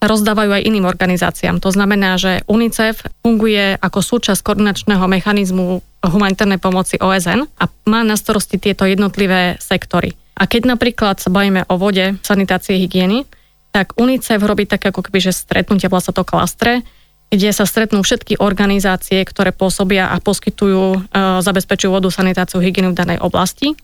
[0.05, 1.61] rozdávajú aj iným organizáciám.
[1.61, 8.15] To znamená, že UNICEF funguje ako súčasť koordinačného mechanizmu humanitárnej pomoci OSN a má na
[8.15, 10.13] starosti tieto jednotlivé sektory.
[10.35, 13.23] A keď napríklad sa bavíme o vode, sanitácie, hygieny,
[13.71, 16.83] tak UNICEF robí také ako keby, že stretnutie, volá sa to klastre,
[17.27, 20.97] kde sa stretnú všetky organizácie, ktoré pôsobia a poskytujú, e,
[21.41, 23.75] zabezpečujú vodu, sanitáciu, hygienu v danej oblasti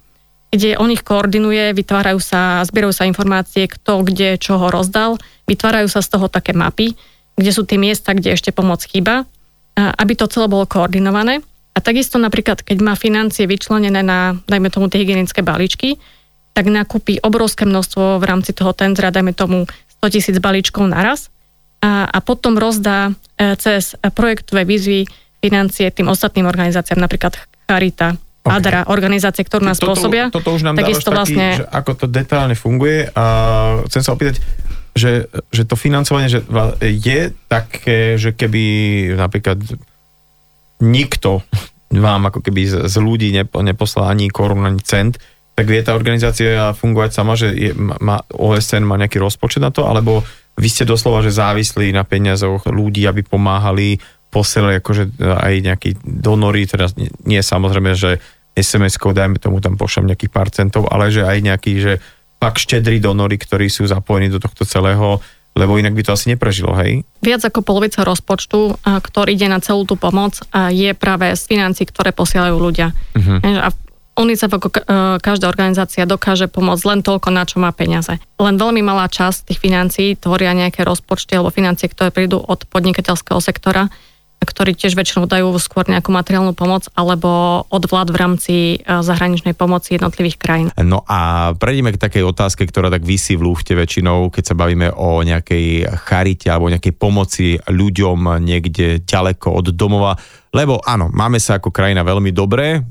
[0.51, 5.15] kde on ich koordinuje, vytvárajú sa, zbierajú sa informácie, kto kde čoho rozdal,
[5.47, 6.93] vytvárajú sa z toho také mapy,
[7.39, 9.23] kde sú tie miesta, kde ešte pomoc chýba,
[9.75, 11.39] aby to celé bolo koordinované.
[11.71, 15.95] A takisto napríklad, keď má financie vyčlenené na, dajme tomu, tie hygienické balíčky,
[16.51, 19.63] tak nakúpi obrovské množstvo v rámci toho tendra, dajme tomu
[20.03, 21.31] 100 tisíc balíčkov naraz
[21.79, 25.07] a, a potom rozdá e, cez projektové výzvy
[25.39, 27.39] financie tým ostatným organizáciám, napríklad
[27.71, 28.57] Charita, Okay.
[28.57, 30.33] ADRA, organizácie, ktorú nás toto, pôsobia.
[30.33, 31.61] Toto už nám taký, vlastne...
[31.61, 33.25] že ako to detálne funguje a
[33.85, 34.41] chcem sa opýtať,
[34.97, 36.41] že, že to financovanie že
[36.81, 38.63] je také, že keby
[39.13, 39.61] napríklad
[40.81, 41.45] nikto
[41.93, 45.21] vám ako keby z, z ľudí nepo, neposlal ani korun, ani cent,
[45.53, 49.85] tak vie tá organizácia fungovať sama, že je, má, OSN má nejaký rozpočet na to,
[49.85, 50.25] alebo
[50.55, 53.99] vy ste doslova, že závislí na peniazoch ľudí, aby pomáhali
[54.31, 58.23] posielali akože aj nejakí donory, teda nie, nie samozrejme, že
[58.55, 61.99] SMS-kou, dajme tomu tam pošlem nejakých pár centov, ale že aj nejakí, že
[62.39, 65.19] pak štedrí donory, ktorí sú zapojení do tohto celého,
[65.51, 67.03] lebo inak by to asi neprežilo, hej?
[67.19, 70.39] Viac ako polovica rozpočtu, ktorý ide na celú tú pomoc,
[70.71, 72.95] je práve z financí, ktoré posielajú ľudia.
[73.19, 73.39] Uh-huh.
[73.59, 73.69] A
[74.11, 74.67] UNICEF ako
[75.23, 78.19] každá organizácia dokáže pomôcť len toľko, na čo má peniaze.
[78.39, 83.39] Len veľmi malá časť tých financií tvoria nejaké rozpočty alebo financie, ktoré prídu od podnikateľského
[83.39, 83.87] sektora
[84.41, 89.53] ktorí tiež väčšinou dajú skôr nejakú materiálnu pomoc alebo od vlád v rámci e, zahraničnej
[89.53, 90.67] pomoci jednotlivých krajín.
[90.81, 94.89] No a prejdeme k takej otázke, ktorá tak vysí v lúchte väčšinou, keď sa bavíme
[94.97, 100.17] o nejakej charite alebo nejakej pomoci ľuďom niekde ďaleko od domova.
[100.51, 102.83] Lebo áno, máme sa ako krajina veľmi dobre,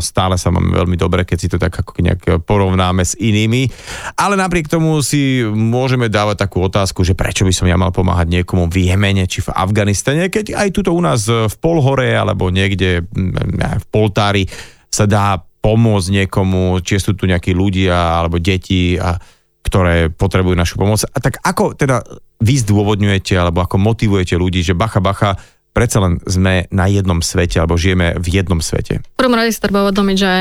[0.00, 3.68] stále sa máme veľmi dobre, keď si to tak ako nejak porovnáme s inými,
[4.16, 8.40] ale napriek tomu si môžeme dávať takú otázku, že prečo by som ja mal pomáhať
[8.40, 13.04] niekomu v Jemene či v Afganistane, keď aj tuto u nás v Polhore alebo niekde
[13.52, 14.48] v Poltári
[14.88, 19.20] sa dá pomôcť niekomu, či sú tu nejakí ľudia alebo deti, a,
[19.60, 21.04] ktoré potrebujú našu pomoc.
[21.04, 22.00] A tak ako teda
[22.40, 25.36] vy zdôvodňujete alebo ako motivujete ľudí, že bacha, bacha,
[25.76, 29.04] predsa len sme na jednom svete alebo žijeme v jednom svete.
[29.04, 30.32] V prvom rade si treba uvedomiť, že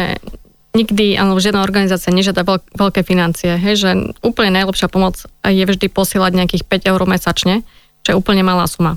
[0.75, 3.59] nikdy, alebo žiadna organizácia nežiada veľk, veľké financie.
[3.59, 3.89] Hej, že
[4.23, 7.67] úplne najlepšia pomoc je vždy posielať nejakých 5 eur mesačne,
[8.07, 8.95] čo je úplne malá suma.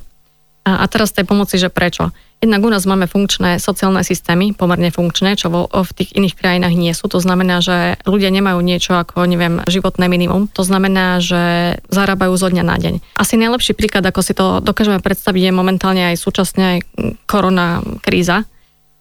[0.68, 2.12] A, a teraz tej pomoci, že prečo?
[2.38, 6.74] Jednak u nás máme funkčné sociálne systémy, pomerne funkčné, čo vo, v tých iných krajinách
[6.76, 7.10] nie sú.
[7.10, 10.46] To znamená, že ľudia nemajú niečo ako, neviem, životné minimum.
[10.54, 12.94] To znamená, že zarábajú zo dňa na deň.
[13.18, 16.78] Asi najlepší príklad, ako si to dokážeme predstaviť, je momentálne aj súčasne aj
[17.26, 18.46] korona kríza,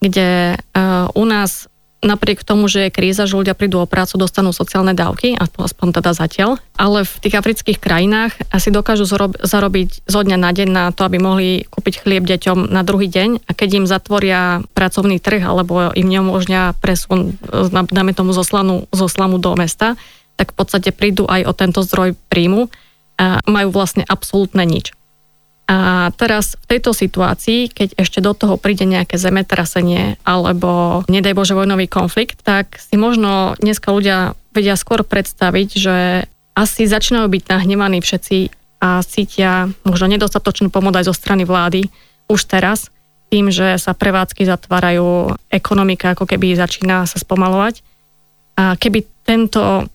[0.02, 1.70] kde uh, u nás
[2.02, 6.12] napriek tomu, že je kríza, že ľudia prídu o prácu, dostanú sociálne dávky, aspoň teda
[6.14, 9.10] zatiaľ, ale v tých afrických krajinách asi dokážu
[9.42, 13.50] zarobiť zo dňa na deň na to, aby mohli kúpiť chlieb deťom na druhý deň
[13.50, 17.38] a keď im zatvoria pracovný trh alebo im neumožňa presun,
[17.90, 19.98] dáme tomu zo, slanu, zo slamu do mesta,
[20.38, 22.70] tak v podstate prídu aj o tento zdroj príjmu
[23.18, 24.97] a majú vlastne absolútne nič.
[25.68, 31.60] A teraz v tejto situácii, keď ešte do toho príde nejaké zemetrasenie alebo nedaj Bože
[31.60, 35.96] vojnový konflikt, tak si možno dneska ľudia vedia skôr predstaviť, že
[36.56, 38.38] asi začínajú byť nahnevaní všetci
[38.80, 41.92] a cítia možno nedostatočnú pomoc aj zo strany vlády
[42.32, 42.88] už teraz,
[43.28, 47.84] tým, že sa prevádzky zatvárajú, ekonomika ako keby začína sa spomalovať.
[48.56, 49.92] A keby tento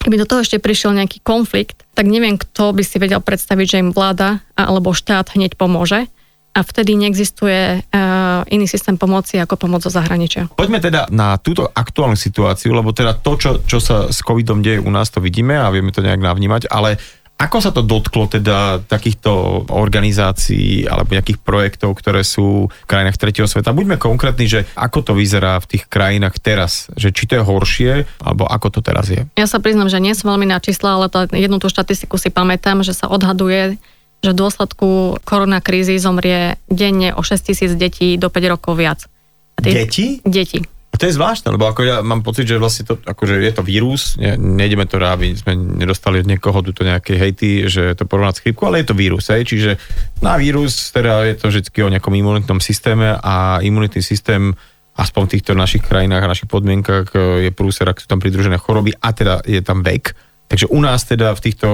[0.00, 3.80] Keby do toho ešte prišiel nejaký konflikt, tak neviem, kto by si vedel predstaviť, že
[3.84, 6.08] im vláda alebo štát hneď pomôže
[6.50, 10.50] a vtedy neexistuje uh, iný systém pomoci ako pomoc zo zahraničia.
[10.56, 14.82] Poďme teda na túto aktuálnu situáciu, lebo teda to, čo, čo sa s covidom deje
[14.82, 16.98] u nás, to vidíme a vieme to nejak navnímať, ale
[17.40, 23.48] ako sa to dotklo teda takýchto organizácií alebo nejakých projektov, ktoré sú v krajinách tretieho
[23.48, 23.72] sveta?
[23.72, 27.92] Buďme konkrétni, že ako to vyzerá v tých krajinách teraz, že či to je horšie,
[28.20, 29.24] alebo ako to teraz je?
[29.40, 32.28] Ja sa priznam, že nie som veľmi na čísla, ale to, jednu tú štatistiku si
[32.28, 33.80] pamätám, že sa odhaduje,
[34.20, 39.08] že v dôsledku koronakrízy zomrie denne o 6 tisíc detí do 5 rokov viac.
[39.56, 40.20] Deti?
[40.28, 43.64] Deti to je zvláštne, lebo ako ja mám pocit, že vlastne to, akože je to
[43.64, 48.36] vírus, ne, nejdeme to aby sme nedostali od niekoho túto nejaké hejty, že to porovnať
[48.36, 49.80] s chrípku, ale je to vírus, hej, čiže
[50.20, 54.52] na vírus teda je to vždy o nejakom imunitnom systéme a imunitný systém
[54.92, 58.60] aspoň v týchto našich krajinách a našich podmienkach e, je prúser, ak sú tam pridružené
[58.60, 60.12] choroby a teda je tam vek.
[60.52, 61.68] Takže u nás teda v týchto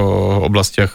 [0.47, 0.95] oblastiach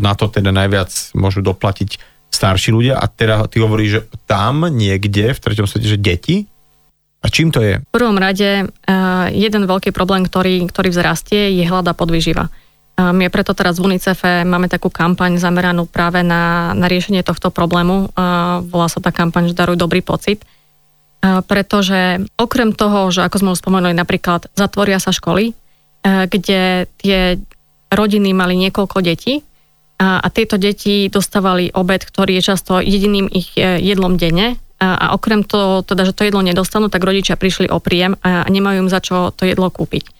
[0.00, 2.00] na to teda najviac môžu doplatiť
[2.32, 6.48] starší ľudia a teda ty hovoríš, že tam niekde v treťom svete, že deti?
[7.24, 7.80] A čím to je?
[7.80, 12.52] V prvom rade uh, jeden veľký problém, ktorý, ktorý vzrastie, je hlada podvyživa.
[12.94, 18.14] My preto teraz v UNICEFe máme takú kampaň zameranú práve na, na riešenie tohto problému.
[18.14, 20.46] Uh, volá sa tá kampaň, že daruj dobrý pocit.
[21.18, 25.58] Uh, pretože okrem toho, že ako sme už spomenuli, napríklad zatvoria sa školy,
[26.04, 27.40] kde tie
[27.88, 29.40] rodiny mali niekoľko detí
[29.96, 34.88] a, a tieto deti dostávali obed, ktorý je často jediným ich e, jedlom denne a,
[34.94, 38.86] a okrem toho, teda, že to jedlo nedostanú, tak rodičia prišli o príjem a nemajú
[38.86, 40.10] im za čo to jedlo kúpiť.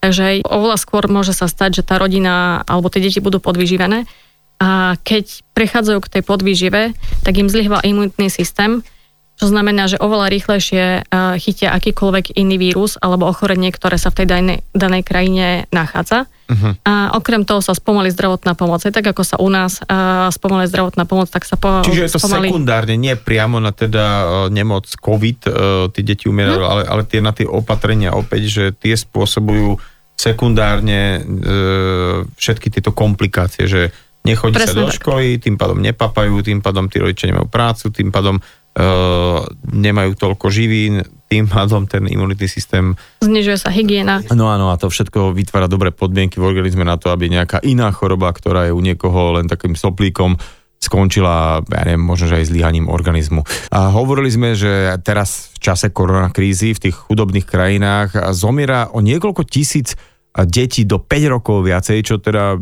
[0.00, 4.08] Takže oveľa skôr môže sa stať, že tá rodina alebo tie deti budú podvyživené
[4.60, 6.82] a keď prechádzajú k tej podvýžive,
[7.24, 8.84] tak im zlyhva imunitný systém,
[9.40, 11.08] čo znamená, že oveľa rýchlejšie
[11.40, 16.28] chytia akýkoľvek iný vírus alebo ochorenie, ktoré sa v tej danej, danej krajine nachádza.
[16.50, 16.74] Uh-huh.
[16.82, 18.82] A okrem toho sa spomalí zdravotná pomoc.
[18.82, 22.18] Tak ako sa u nás uh, spomalí zdravotná pomoc, tak sa po, Čiže je to
[22.18, 22.50] spomalí...
[22.50, 25.52] sekundárne, nie priamo na teda uh, nemoc COVID, uh,
[25.94, 26.72] tí deti umierajú, uh-huh.
[26.74, 29.78] ale, ale tie na tie opatrenia opäť, že tie spôsobujú
[30.18, 33.94] sekundárne uh, všetky tieto komplikácie, že
[34.26, 35.00] nechodí Presne sa do tak.
[35.00, 38.36] školy, tým pádom nepapajú, tým pádom tí rodičia nemajú prácu, tým pádom
[39.70, 42.98] nemajú toľko živín, tým pádom ten imunitný systém...
[43.22, 44.18] Znižuje sa hygiena.
[44.34, 47.94] No áno, a to všetko vytvára dobré podmienky v organizme na to, aby nejaká iná
[47.94, 50.34] choroba, ktorá je u niekoho len takým soplíkom,
[50.80, 53.44] skončila, ja neviem, možno, že aj zlyhaním organizmu.
[53.68, 59.44] A hovorili sme, že teraz v čase koronakrízy v tých chudobných krajinách zomiera o niekoľko
[59.44, 59.94] tisíc
[60.34, 62.54] detí do 5 rokov viacej, čo teda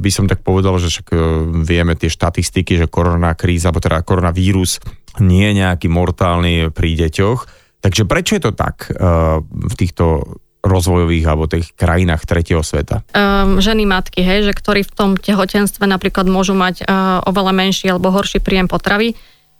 [0.00, 1.16] by som tak povedal, že však e,
[1.60, 4.80] vieme tie štatistiky, že korona kríza, alebo teda koronavírus
[5.20, 7.40] nie je nejaký mortálny pri deťoch.
[7.84, 10.24] Takže prečo je to tak uh, v týchto
[10.64, 13.04] rozvojových alebo tých krajinách tretieho sveta?
[13.12, 17.92] Um, ženy matky, hej, že ktorí v tom tehotenstve napríklad môžu mať uh, oveľa menší
[17.92, 19.12] alebo horší príjem potravy.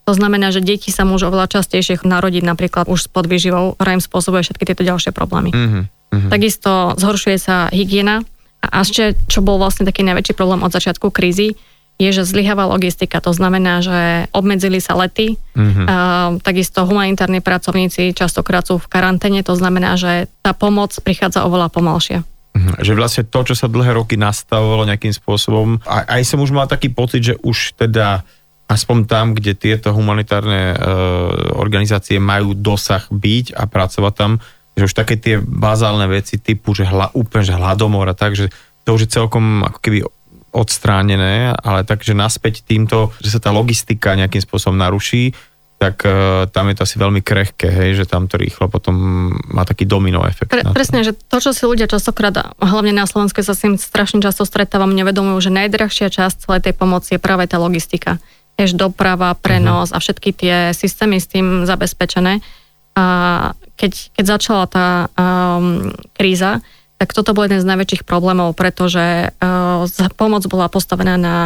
[0.09, 4.05] To znamená, že deti sa môžu oveľa častejšie narodiť napríklad už s podvýživou, ktorá im
[4.05, 5.53] spôsobuje všetky tieto ďalšie problémy.
[5.53, 6.31] Uh-huh, uh-huh.
[6.31, 8.23] Takisto zhoršuje sa hygiena
[8.63, 11.59] a ešte, čo bol vlastne taký najväčší problém od začiatku krízy,
[11.95, 13.23] je, že zlyháva logistika.
[13.23, 15.87] To znamená, že obmedzili sa lety, mm-hmm.
[15.87, 15.95] a,
[16.43, 22.27] takisto humanitárni pracovníci častokrát sú v karanténe, to znamená, že tá pomoc prichádza oveľa pomalšie.
[22.55, 22.83] Mm-hmm.
[22.83, 26.67] Že vlastne to, čo sa dlhé roky nastavovalo nejakým spôsobom, a, aj som už mal
[26.67, 28.27] taký pocit, že už teda
[28.67, 30.77] aspoň tam, kde tieto humanitárne e,
[31.55, 34.43] organizácie majú dosah byť a pracovať tam,
[34.75, 38.51] že už také tie bazálne veci typu, že hla, úplne že hladomor a tak, že
[38.83, 39.99] to už je celkom ako keby
[40.55, 45.35] odstránené, ale takže naspäť týmto, že sa tá logistika nejakým spôsobom naruší,
[45.75, 48.95] tak uh, tam je to asi veľmi krehké, hej, že tam to rýchlo potom
[49.51, 50.55] má taký domino efekt.
[50.55, 54.23] Pre, presne, že to, čo si ľudia častokrát, hlavne na Slovensku sa s tým strašne
[54.23, 58.23] často stretávam, nevedomujú, že najdrahšia časť celej tej pomoci je práve tá logistika.
[58.55, 59.99] Jež doprava, prenos uh-huh.
[59.99, 62.39] a všetky tie systémy s tým zabezpečené.
[62.95, 63.05] A
[63.75, 66.63] keď, keď začala tá um, kríza,
[66.95, 71.37] tak toto bol jeden z najväčších problémov, pretože uh, pomoc bola postavená na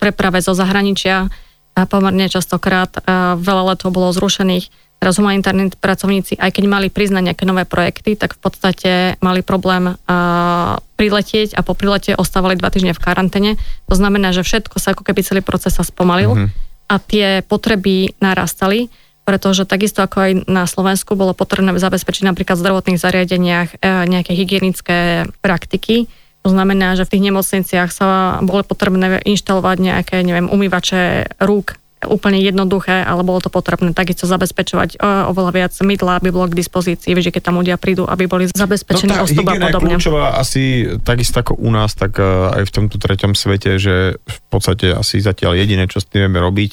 [0.00, 1.28] preprave zo zahraničia
[1.76, 4.72] a pomerne častokrát uh, veľa letov bolo zrušených.
[4.98, 9.92] Teraz humanitárni pracovníci, aj keď mali priznať nejaké nové projekty, tak v podstate mali problém
[9.92, 13.50] uh, priletieť a po prilete ostávali dva týždne v karanténe.
[13.92, 16.48] To znamená, že všetko sa ako keby celý proces sa spomalil mm-hmm.
[16.88, 18.88] a tie potreby narastali
[19.24, 24.36] pretože takisto ako aj na Slovensku bolo potrebné zabezpečiť napríklad v zdravotných zariadeniach e, nejaké
[24.36, 26.12] hygienické praktiky.
[26.44, 32.36] To znamená, že v tých nemocniciach sa bolo potrebné inštalovať nejaké, neviem, umývače rúk, úplne
[32.36, 37.16] jednoduché, ale bolo to potrebné takisto zabezpečovať e, oveľa viac mydla, aby bolo k dispozícii,
[37.16, 39.96] že keď tam ľudia prídu, aby boli zabezpečení no, ostup a podobne.
[39.96, 44.38] Kľúčová asi takisto ako u nás, tak e, aj v tomto treťom svete, že v
[44.52, 46.72] podstate asi zatiaľ jediné, čo s tým vieme robiť,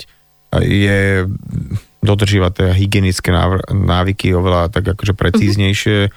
[0.60, 1.32] je
[2.02, 3.30] dodržívať tie hygienické
[3.70, 6.10] návyky oveľa tak akože precíznejšie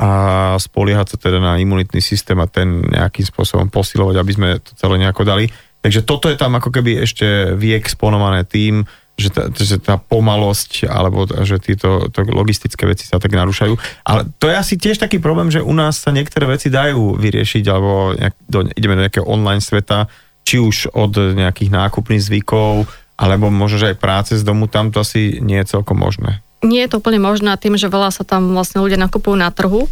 [0.00, 0.10] a
[0.56, 4.96] spoliehať sa teda na imunitný systém a ten nejakým spôsobom posilovať, aby sme to celé
[4.96, 5.48] nejako dali.
[5.80, 8.84] Takže toto je tam ako keby ešte vyexponované tým,
[9.20, 13.76] že tá, že tá pomalosť alebo že tieto to logistické veci sa tak narúšajú.
[14.08, 17.64] Ale to je asi tiež taký problém, že u nás sa niektoré veci dajú vyriešiť
[17.68, 20.08] alebo nejak, do, ideme do nejakého online sveta,
[20.48, 22.88] či už od nejakých nákupných zvykov,
[23.20, 26.40] alebo možno, že aj práce z domu, tam to asi nie je celkom možné.
[26.64, 29.84] Nie je to úplne možné tým, že veľa sa tam vlastne ľudia nakupujú na trhu.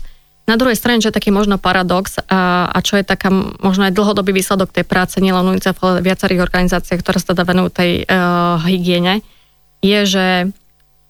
[0.49, 3.29] Na druhej strane, čo je taký možno paradox a, a čo je taká
[3.61, 7.69] možno aj dlhodobý výsledok tej práce nielen UNICEF, ale viacerých organizácií, ktoré sa teda venujú
[7.69, 9.21] tej uh, hygiene,
[9.85, 10.27] je, že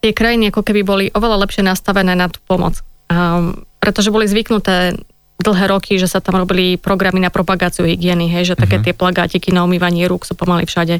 [0.02, 2.82] tie krajiny ako keby boli oveľa lepšie nastavené na tú pomoc.
[3.06, 4.98] Um, pretože boli zvyknuté
[5.38, 8.84] dlhé roky, že sa tam robili programy na propagáciu hygieny, hej, že také Mhm.
[8.90, 10.98] tie plagátiky na umývanie rúk sú pomaly všade.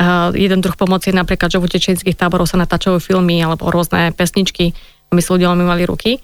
[0.00, 4.10] Uh, jeden druh pomoci je napríklad, že v utečenských táboroch sa natáčajú filmy alebo rôzne
[4.16, 4.72] pesničky,
[5.12, 6.18] aby si ľudia umývali ruky.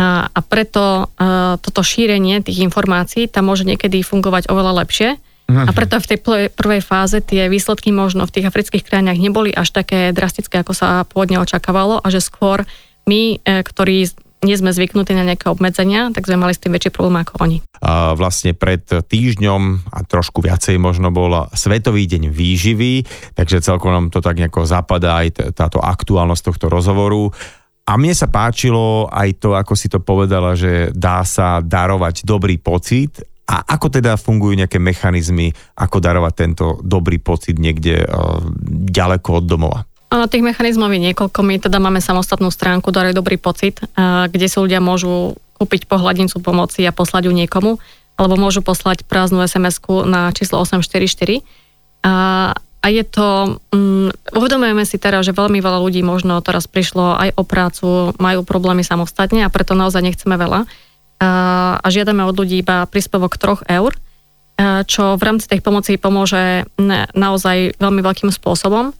[0.00, 5.20] A, a preto uh, toto šírenie tých informácií tam môže niekedy fungovať oveľa lepšie.
[5.50, 5.66] Mhm.
[5.66, 6.18] A preto v tej
[6.54, 11.02] prvej fáze tie výsledky možno v tých afrických krajinách neboli až také drastické, ako sa
[11.02, 12.62] pôvodne očakávalo a že skôr
[13.10, 14.06] my, e, ktorí
[14.40, 17.58] nie sme zvyknutí na nejaké obmedzenia, tak sme mali s tým väčší problém ako oni.
[17.84, 23.04] A vlastne pred týždňom a trošku viacej možno bol Svetový deň výživy,
[23.36, 27.28] takže celkom nám to tak nejako zapadá aj táto aktuálnosť tohto rozhovoru.
[27.84, 32.56] A mne sa páčilo aj to, ako si to povedala, že dá sa darovať dobrý
[32.56, 33.18] pocit
[33.50, 38.38] a ako teda fungujú nejaké mechanizmy, ako darovať tento dobrý pocit niekde uh,
[38.70, 39.89] ďaleko od domova.
[40.10, 41.38] A tých mechanizmov je niekoľko.
[41.46, 46.82] My teda máme samostatnú stránku Darej dobrý pocit, kde si ľudia môžu kúpiť pohľadnicu pomoci
[46.82, 47.78] a poslať ju niekomu,
[48.18, 49.78] alebo môžu poslať prázdnu sms
[50.10, 51.46] na číslo 844.
[52.02, 52.14] A,
[52.56, 57.30] a je to, um, uvedomujeme si teraz, že veľmi veľa ľudí možno teraz prišlo aj
[57.38, 57.86] o prácu,
[58.18, 60.66] majú problémy samostatne a preto naozaj nechceme veľa.
[61.20, 61.28] A,
[61.78, 63.92] a žiadame od ľudí iba príspevok 3 eur,
[64.84, 68.92] čo v rámci tej pomoci pomôže na, naozaj veľmi veľkým spôsobom.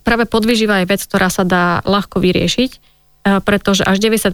[0.00, 2.70] Práve podvyživa je vec, ktorá sa dá ľahko vyriešiť,
[3.44, 4.32] pretože až 90%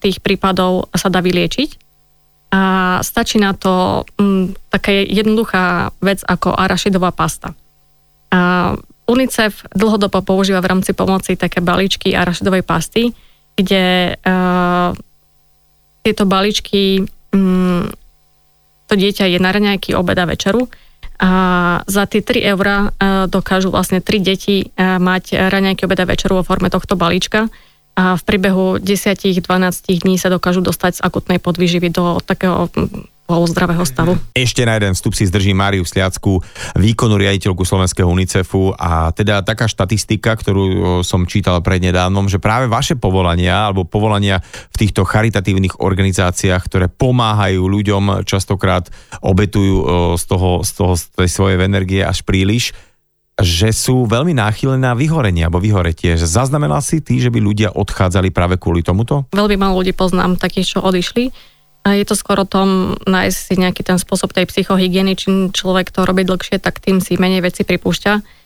[0.00, 1.70] tých prípadov sa dá vyliečiť.
[2.50, 2.62] A
[3.06, 7.54] stačí na to m, taká jednoduchá vec ako arašidová pasta.
[8.34, 8.74] A
[9.06, 13.14] UNICEF dlhodobo používa v rámci pomoci také balíčky arašidovej pasty,
[13.54, 14.90] kde uh,
[16.02, 17.86] tieto balíčky um,
[18.90, 20.66] to dieťa je na raňajky, obeda, večeru
[21.20, 21.30] a
[21.84, 26.44] za tie 3 eurá e, dokážu vlastne 3 deti e, mať raňajky, obeda, večeru vo
[26.44, 27.52] forme tohto balíčka.
[27.92, 29.44] A v priebehu 10-12
[30.00, 32.72] dní sa dokážu dostať z akutnej podvýživy do takého
[33.30, 34.18] mm, polozdravého stavu.
[34.34, 36.42] Ešte na jeden vstup si zdrží Máriu Sliacku,
[36.74, 42.98] výkonnú riaditeľku Slovenského UNICEFu a teda taká štatistika, ktorú som čítal prednedávnom, že práve vaše
[42.98, 44.42] povolania alebo povolania
[44.74, 48.90] v týchto charitatívnych organizáciách, ktoré pomáhajú ľuďom, častokrát
[49.22, 52.74] obetujú z toho, z toho z tej svojej energie až príliš,
[53.40, 56.20] že sú veľmi náchylné na vyhorenie alebo vyhoretie.
[56.20, 59.24] Že zaznamenal si ty, že by ľudia odchádzali práve kvôli tomuto?
[59.32, 61.32] Veľmi málo ľudí poznám takých, čo odišli.
[61.80, 65.88] A je to skoro o tom nájsť si nejaký ten spôsob tej psychohygieny, čím človek
[65.88, 68.40] to robí dlhšie, tak tým si menej veci pripúšťa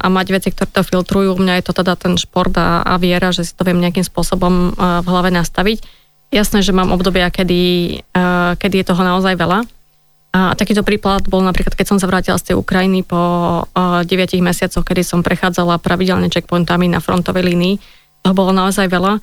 [0.00, 1.36] a mať veci, ktoré to filtrujú.
[1.36, 4.06] U mňa je to teda ten šport a, a viera, že si to viem nejakým
[4.06, 5.84] spôsobom v hlave nastaviť.
[6.32, 8.02] Jasné, že mám obdobia, kedy,
[8.58, 9.68] kedy je toho naozaj veľa.
[10.34, 13.22] A takýto príklad bol napríklad, keď som sa vrátila z tej Ukrajiny po
[13.70, 14.10] uh, 9
[14.42, 17.78] mesiacoch, kedy som prechádzala pravidelne checkpointami na frontovej línii.
[18.26, 19.22] Toho bolo naozaj veľa.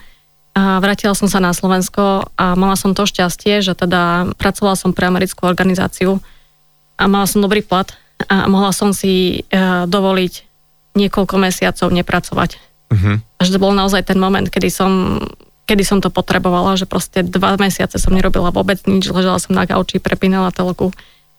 [0.52, 4.92] A vrátila som sa na Slovensko a mala som to šťastie, že teda pracovala som
[4.92, 6.20] pre americkú organizáciu
[7.00, 7.88] a mala som dobrý plat
[8.28, 10.34] a mohla som si uh, dovoliť
[11.00, 12.60] niekoľko mesiacov nepracovať.
[12.92, 13.24] Uh-huh.
[13.40, 15.24] Až to bol naozaj ten moment, kedy som,
[15.64, 19.64] kedy som to potrebovala, že proste dva mesiace som nerobila vôbec nič, ležala som na
[19.64, 20.92] gauči, prepínala telku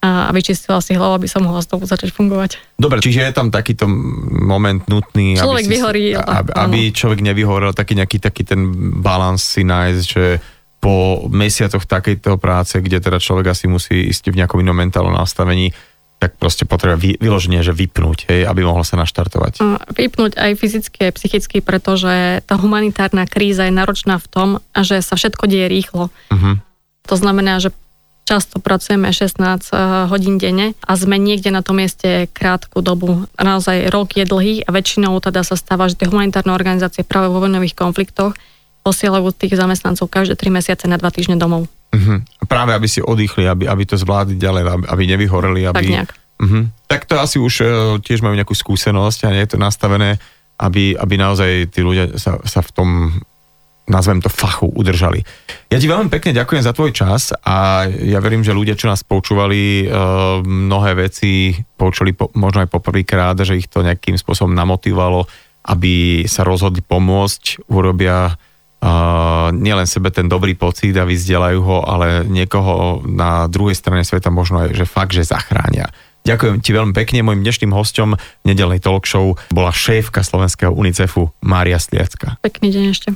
[0.02, 2.58] a vyčistila si hlavu, aby som mohla znovu začať fungovať.
[2.74, 7.70] Dobre, čiže je tam takýto moment nutný, Človek aby, si, vyhorí, aby, aby človek nevyhorel,
[7.70, 8.66] taký nejaký taký ten
[8.98, 10.42] balans si nájsť, že
[10.82, 15.70] po mesiacoch takejto práce, kde teda človek asi musí ísť v nejakom inom mentálnom nastavení,
[16.18, 19.62] tak proste potrebuje vy, vyloženie, že vypnúť, hej, aby mohol sa naštartovať.
[19.94, 25.14] Vypnúť aj fyzicky, aj psychicky, pretože tá humanitárna kríza je náročná v tom, že sa
[25.14, 26.14] všetko deje rýchlo.
[26.30, 26.58] Uh-huh.
[27.10, 27.74] To znamená, že
[28.32, 29.76] často pracujeme 16 eh,
[30.08, 33.28] hodín denne a sme niekde na tom mieste krátku dobu.
[33.36, 37.44] Naozaj rok je dlhý a väčšinou teda sa stáva, že tie humanitárne organizácie práve vo
[37.44, 38.32] vojnových konfliktoch
[38.80, 41.68] posielajú tých zamestnancov každé 3 mesiace na 2 týždne domov.
[41.92, 42.24] Uh-huh.
[42.48, 45.60] Práve aby si oddychli, aby, aby to zvládli ďalej, aby, aby nevyhoreli.
[45.68, 45.76] Aby...
[45.76, 46.10] Tak nejak.
[46.42, 46.64] Uh-huh.
[46.88, 47.68] Tak to asi už uh,
[48.00, 50.18] tiež majú nejakú skúsenosť a nie je to nastavené,
[50.58, 52.88] aby, aby naozaj tí ľudia sa, sa v tom
[53.86, 55.26] nazvem to fachu, udržali.
[55.68, 59.02] Ja ti veľmi pekne ďakujem za tvoj čas a ja verím, že ľudia, čo nás
[59.02, 65.26] počúvali, uh, mnohé veci počuli po, možno aj poprvýkrát, že ich to nejakým spôsobom namotivovalo,
[65.66, 72.22] aby sa rozhodli pomôcť, urobia uh, nielen sebe ten dobrý pocit a vyzdelajú ho, ale
[72.22, 75.90] niekoho na druhej strane sveta možno aj, že fakt, že zachránia.
[76.22, 77.26] Ďakujem ti veľmi pekne.
[77.26, 78.14] Mojim dnešným hostom
[78.46, 82.38] nedelnej talk show bola šéfka Slovenského UNICEFu Mária Sliacka.
[82.42, 83.08] Pekný deň ešte.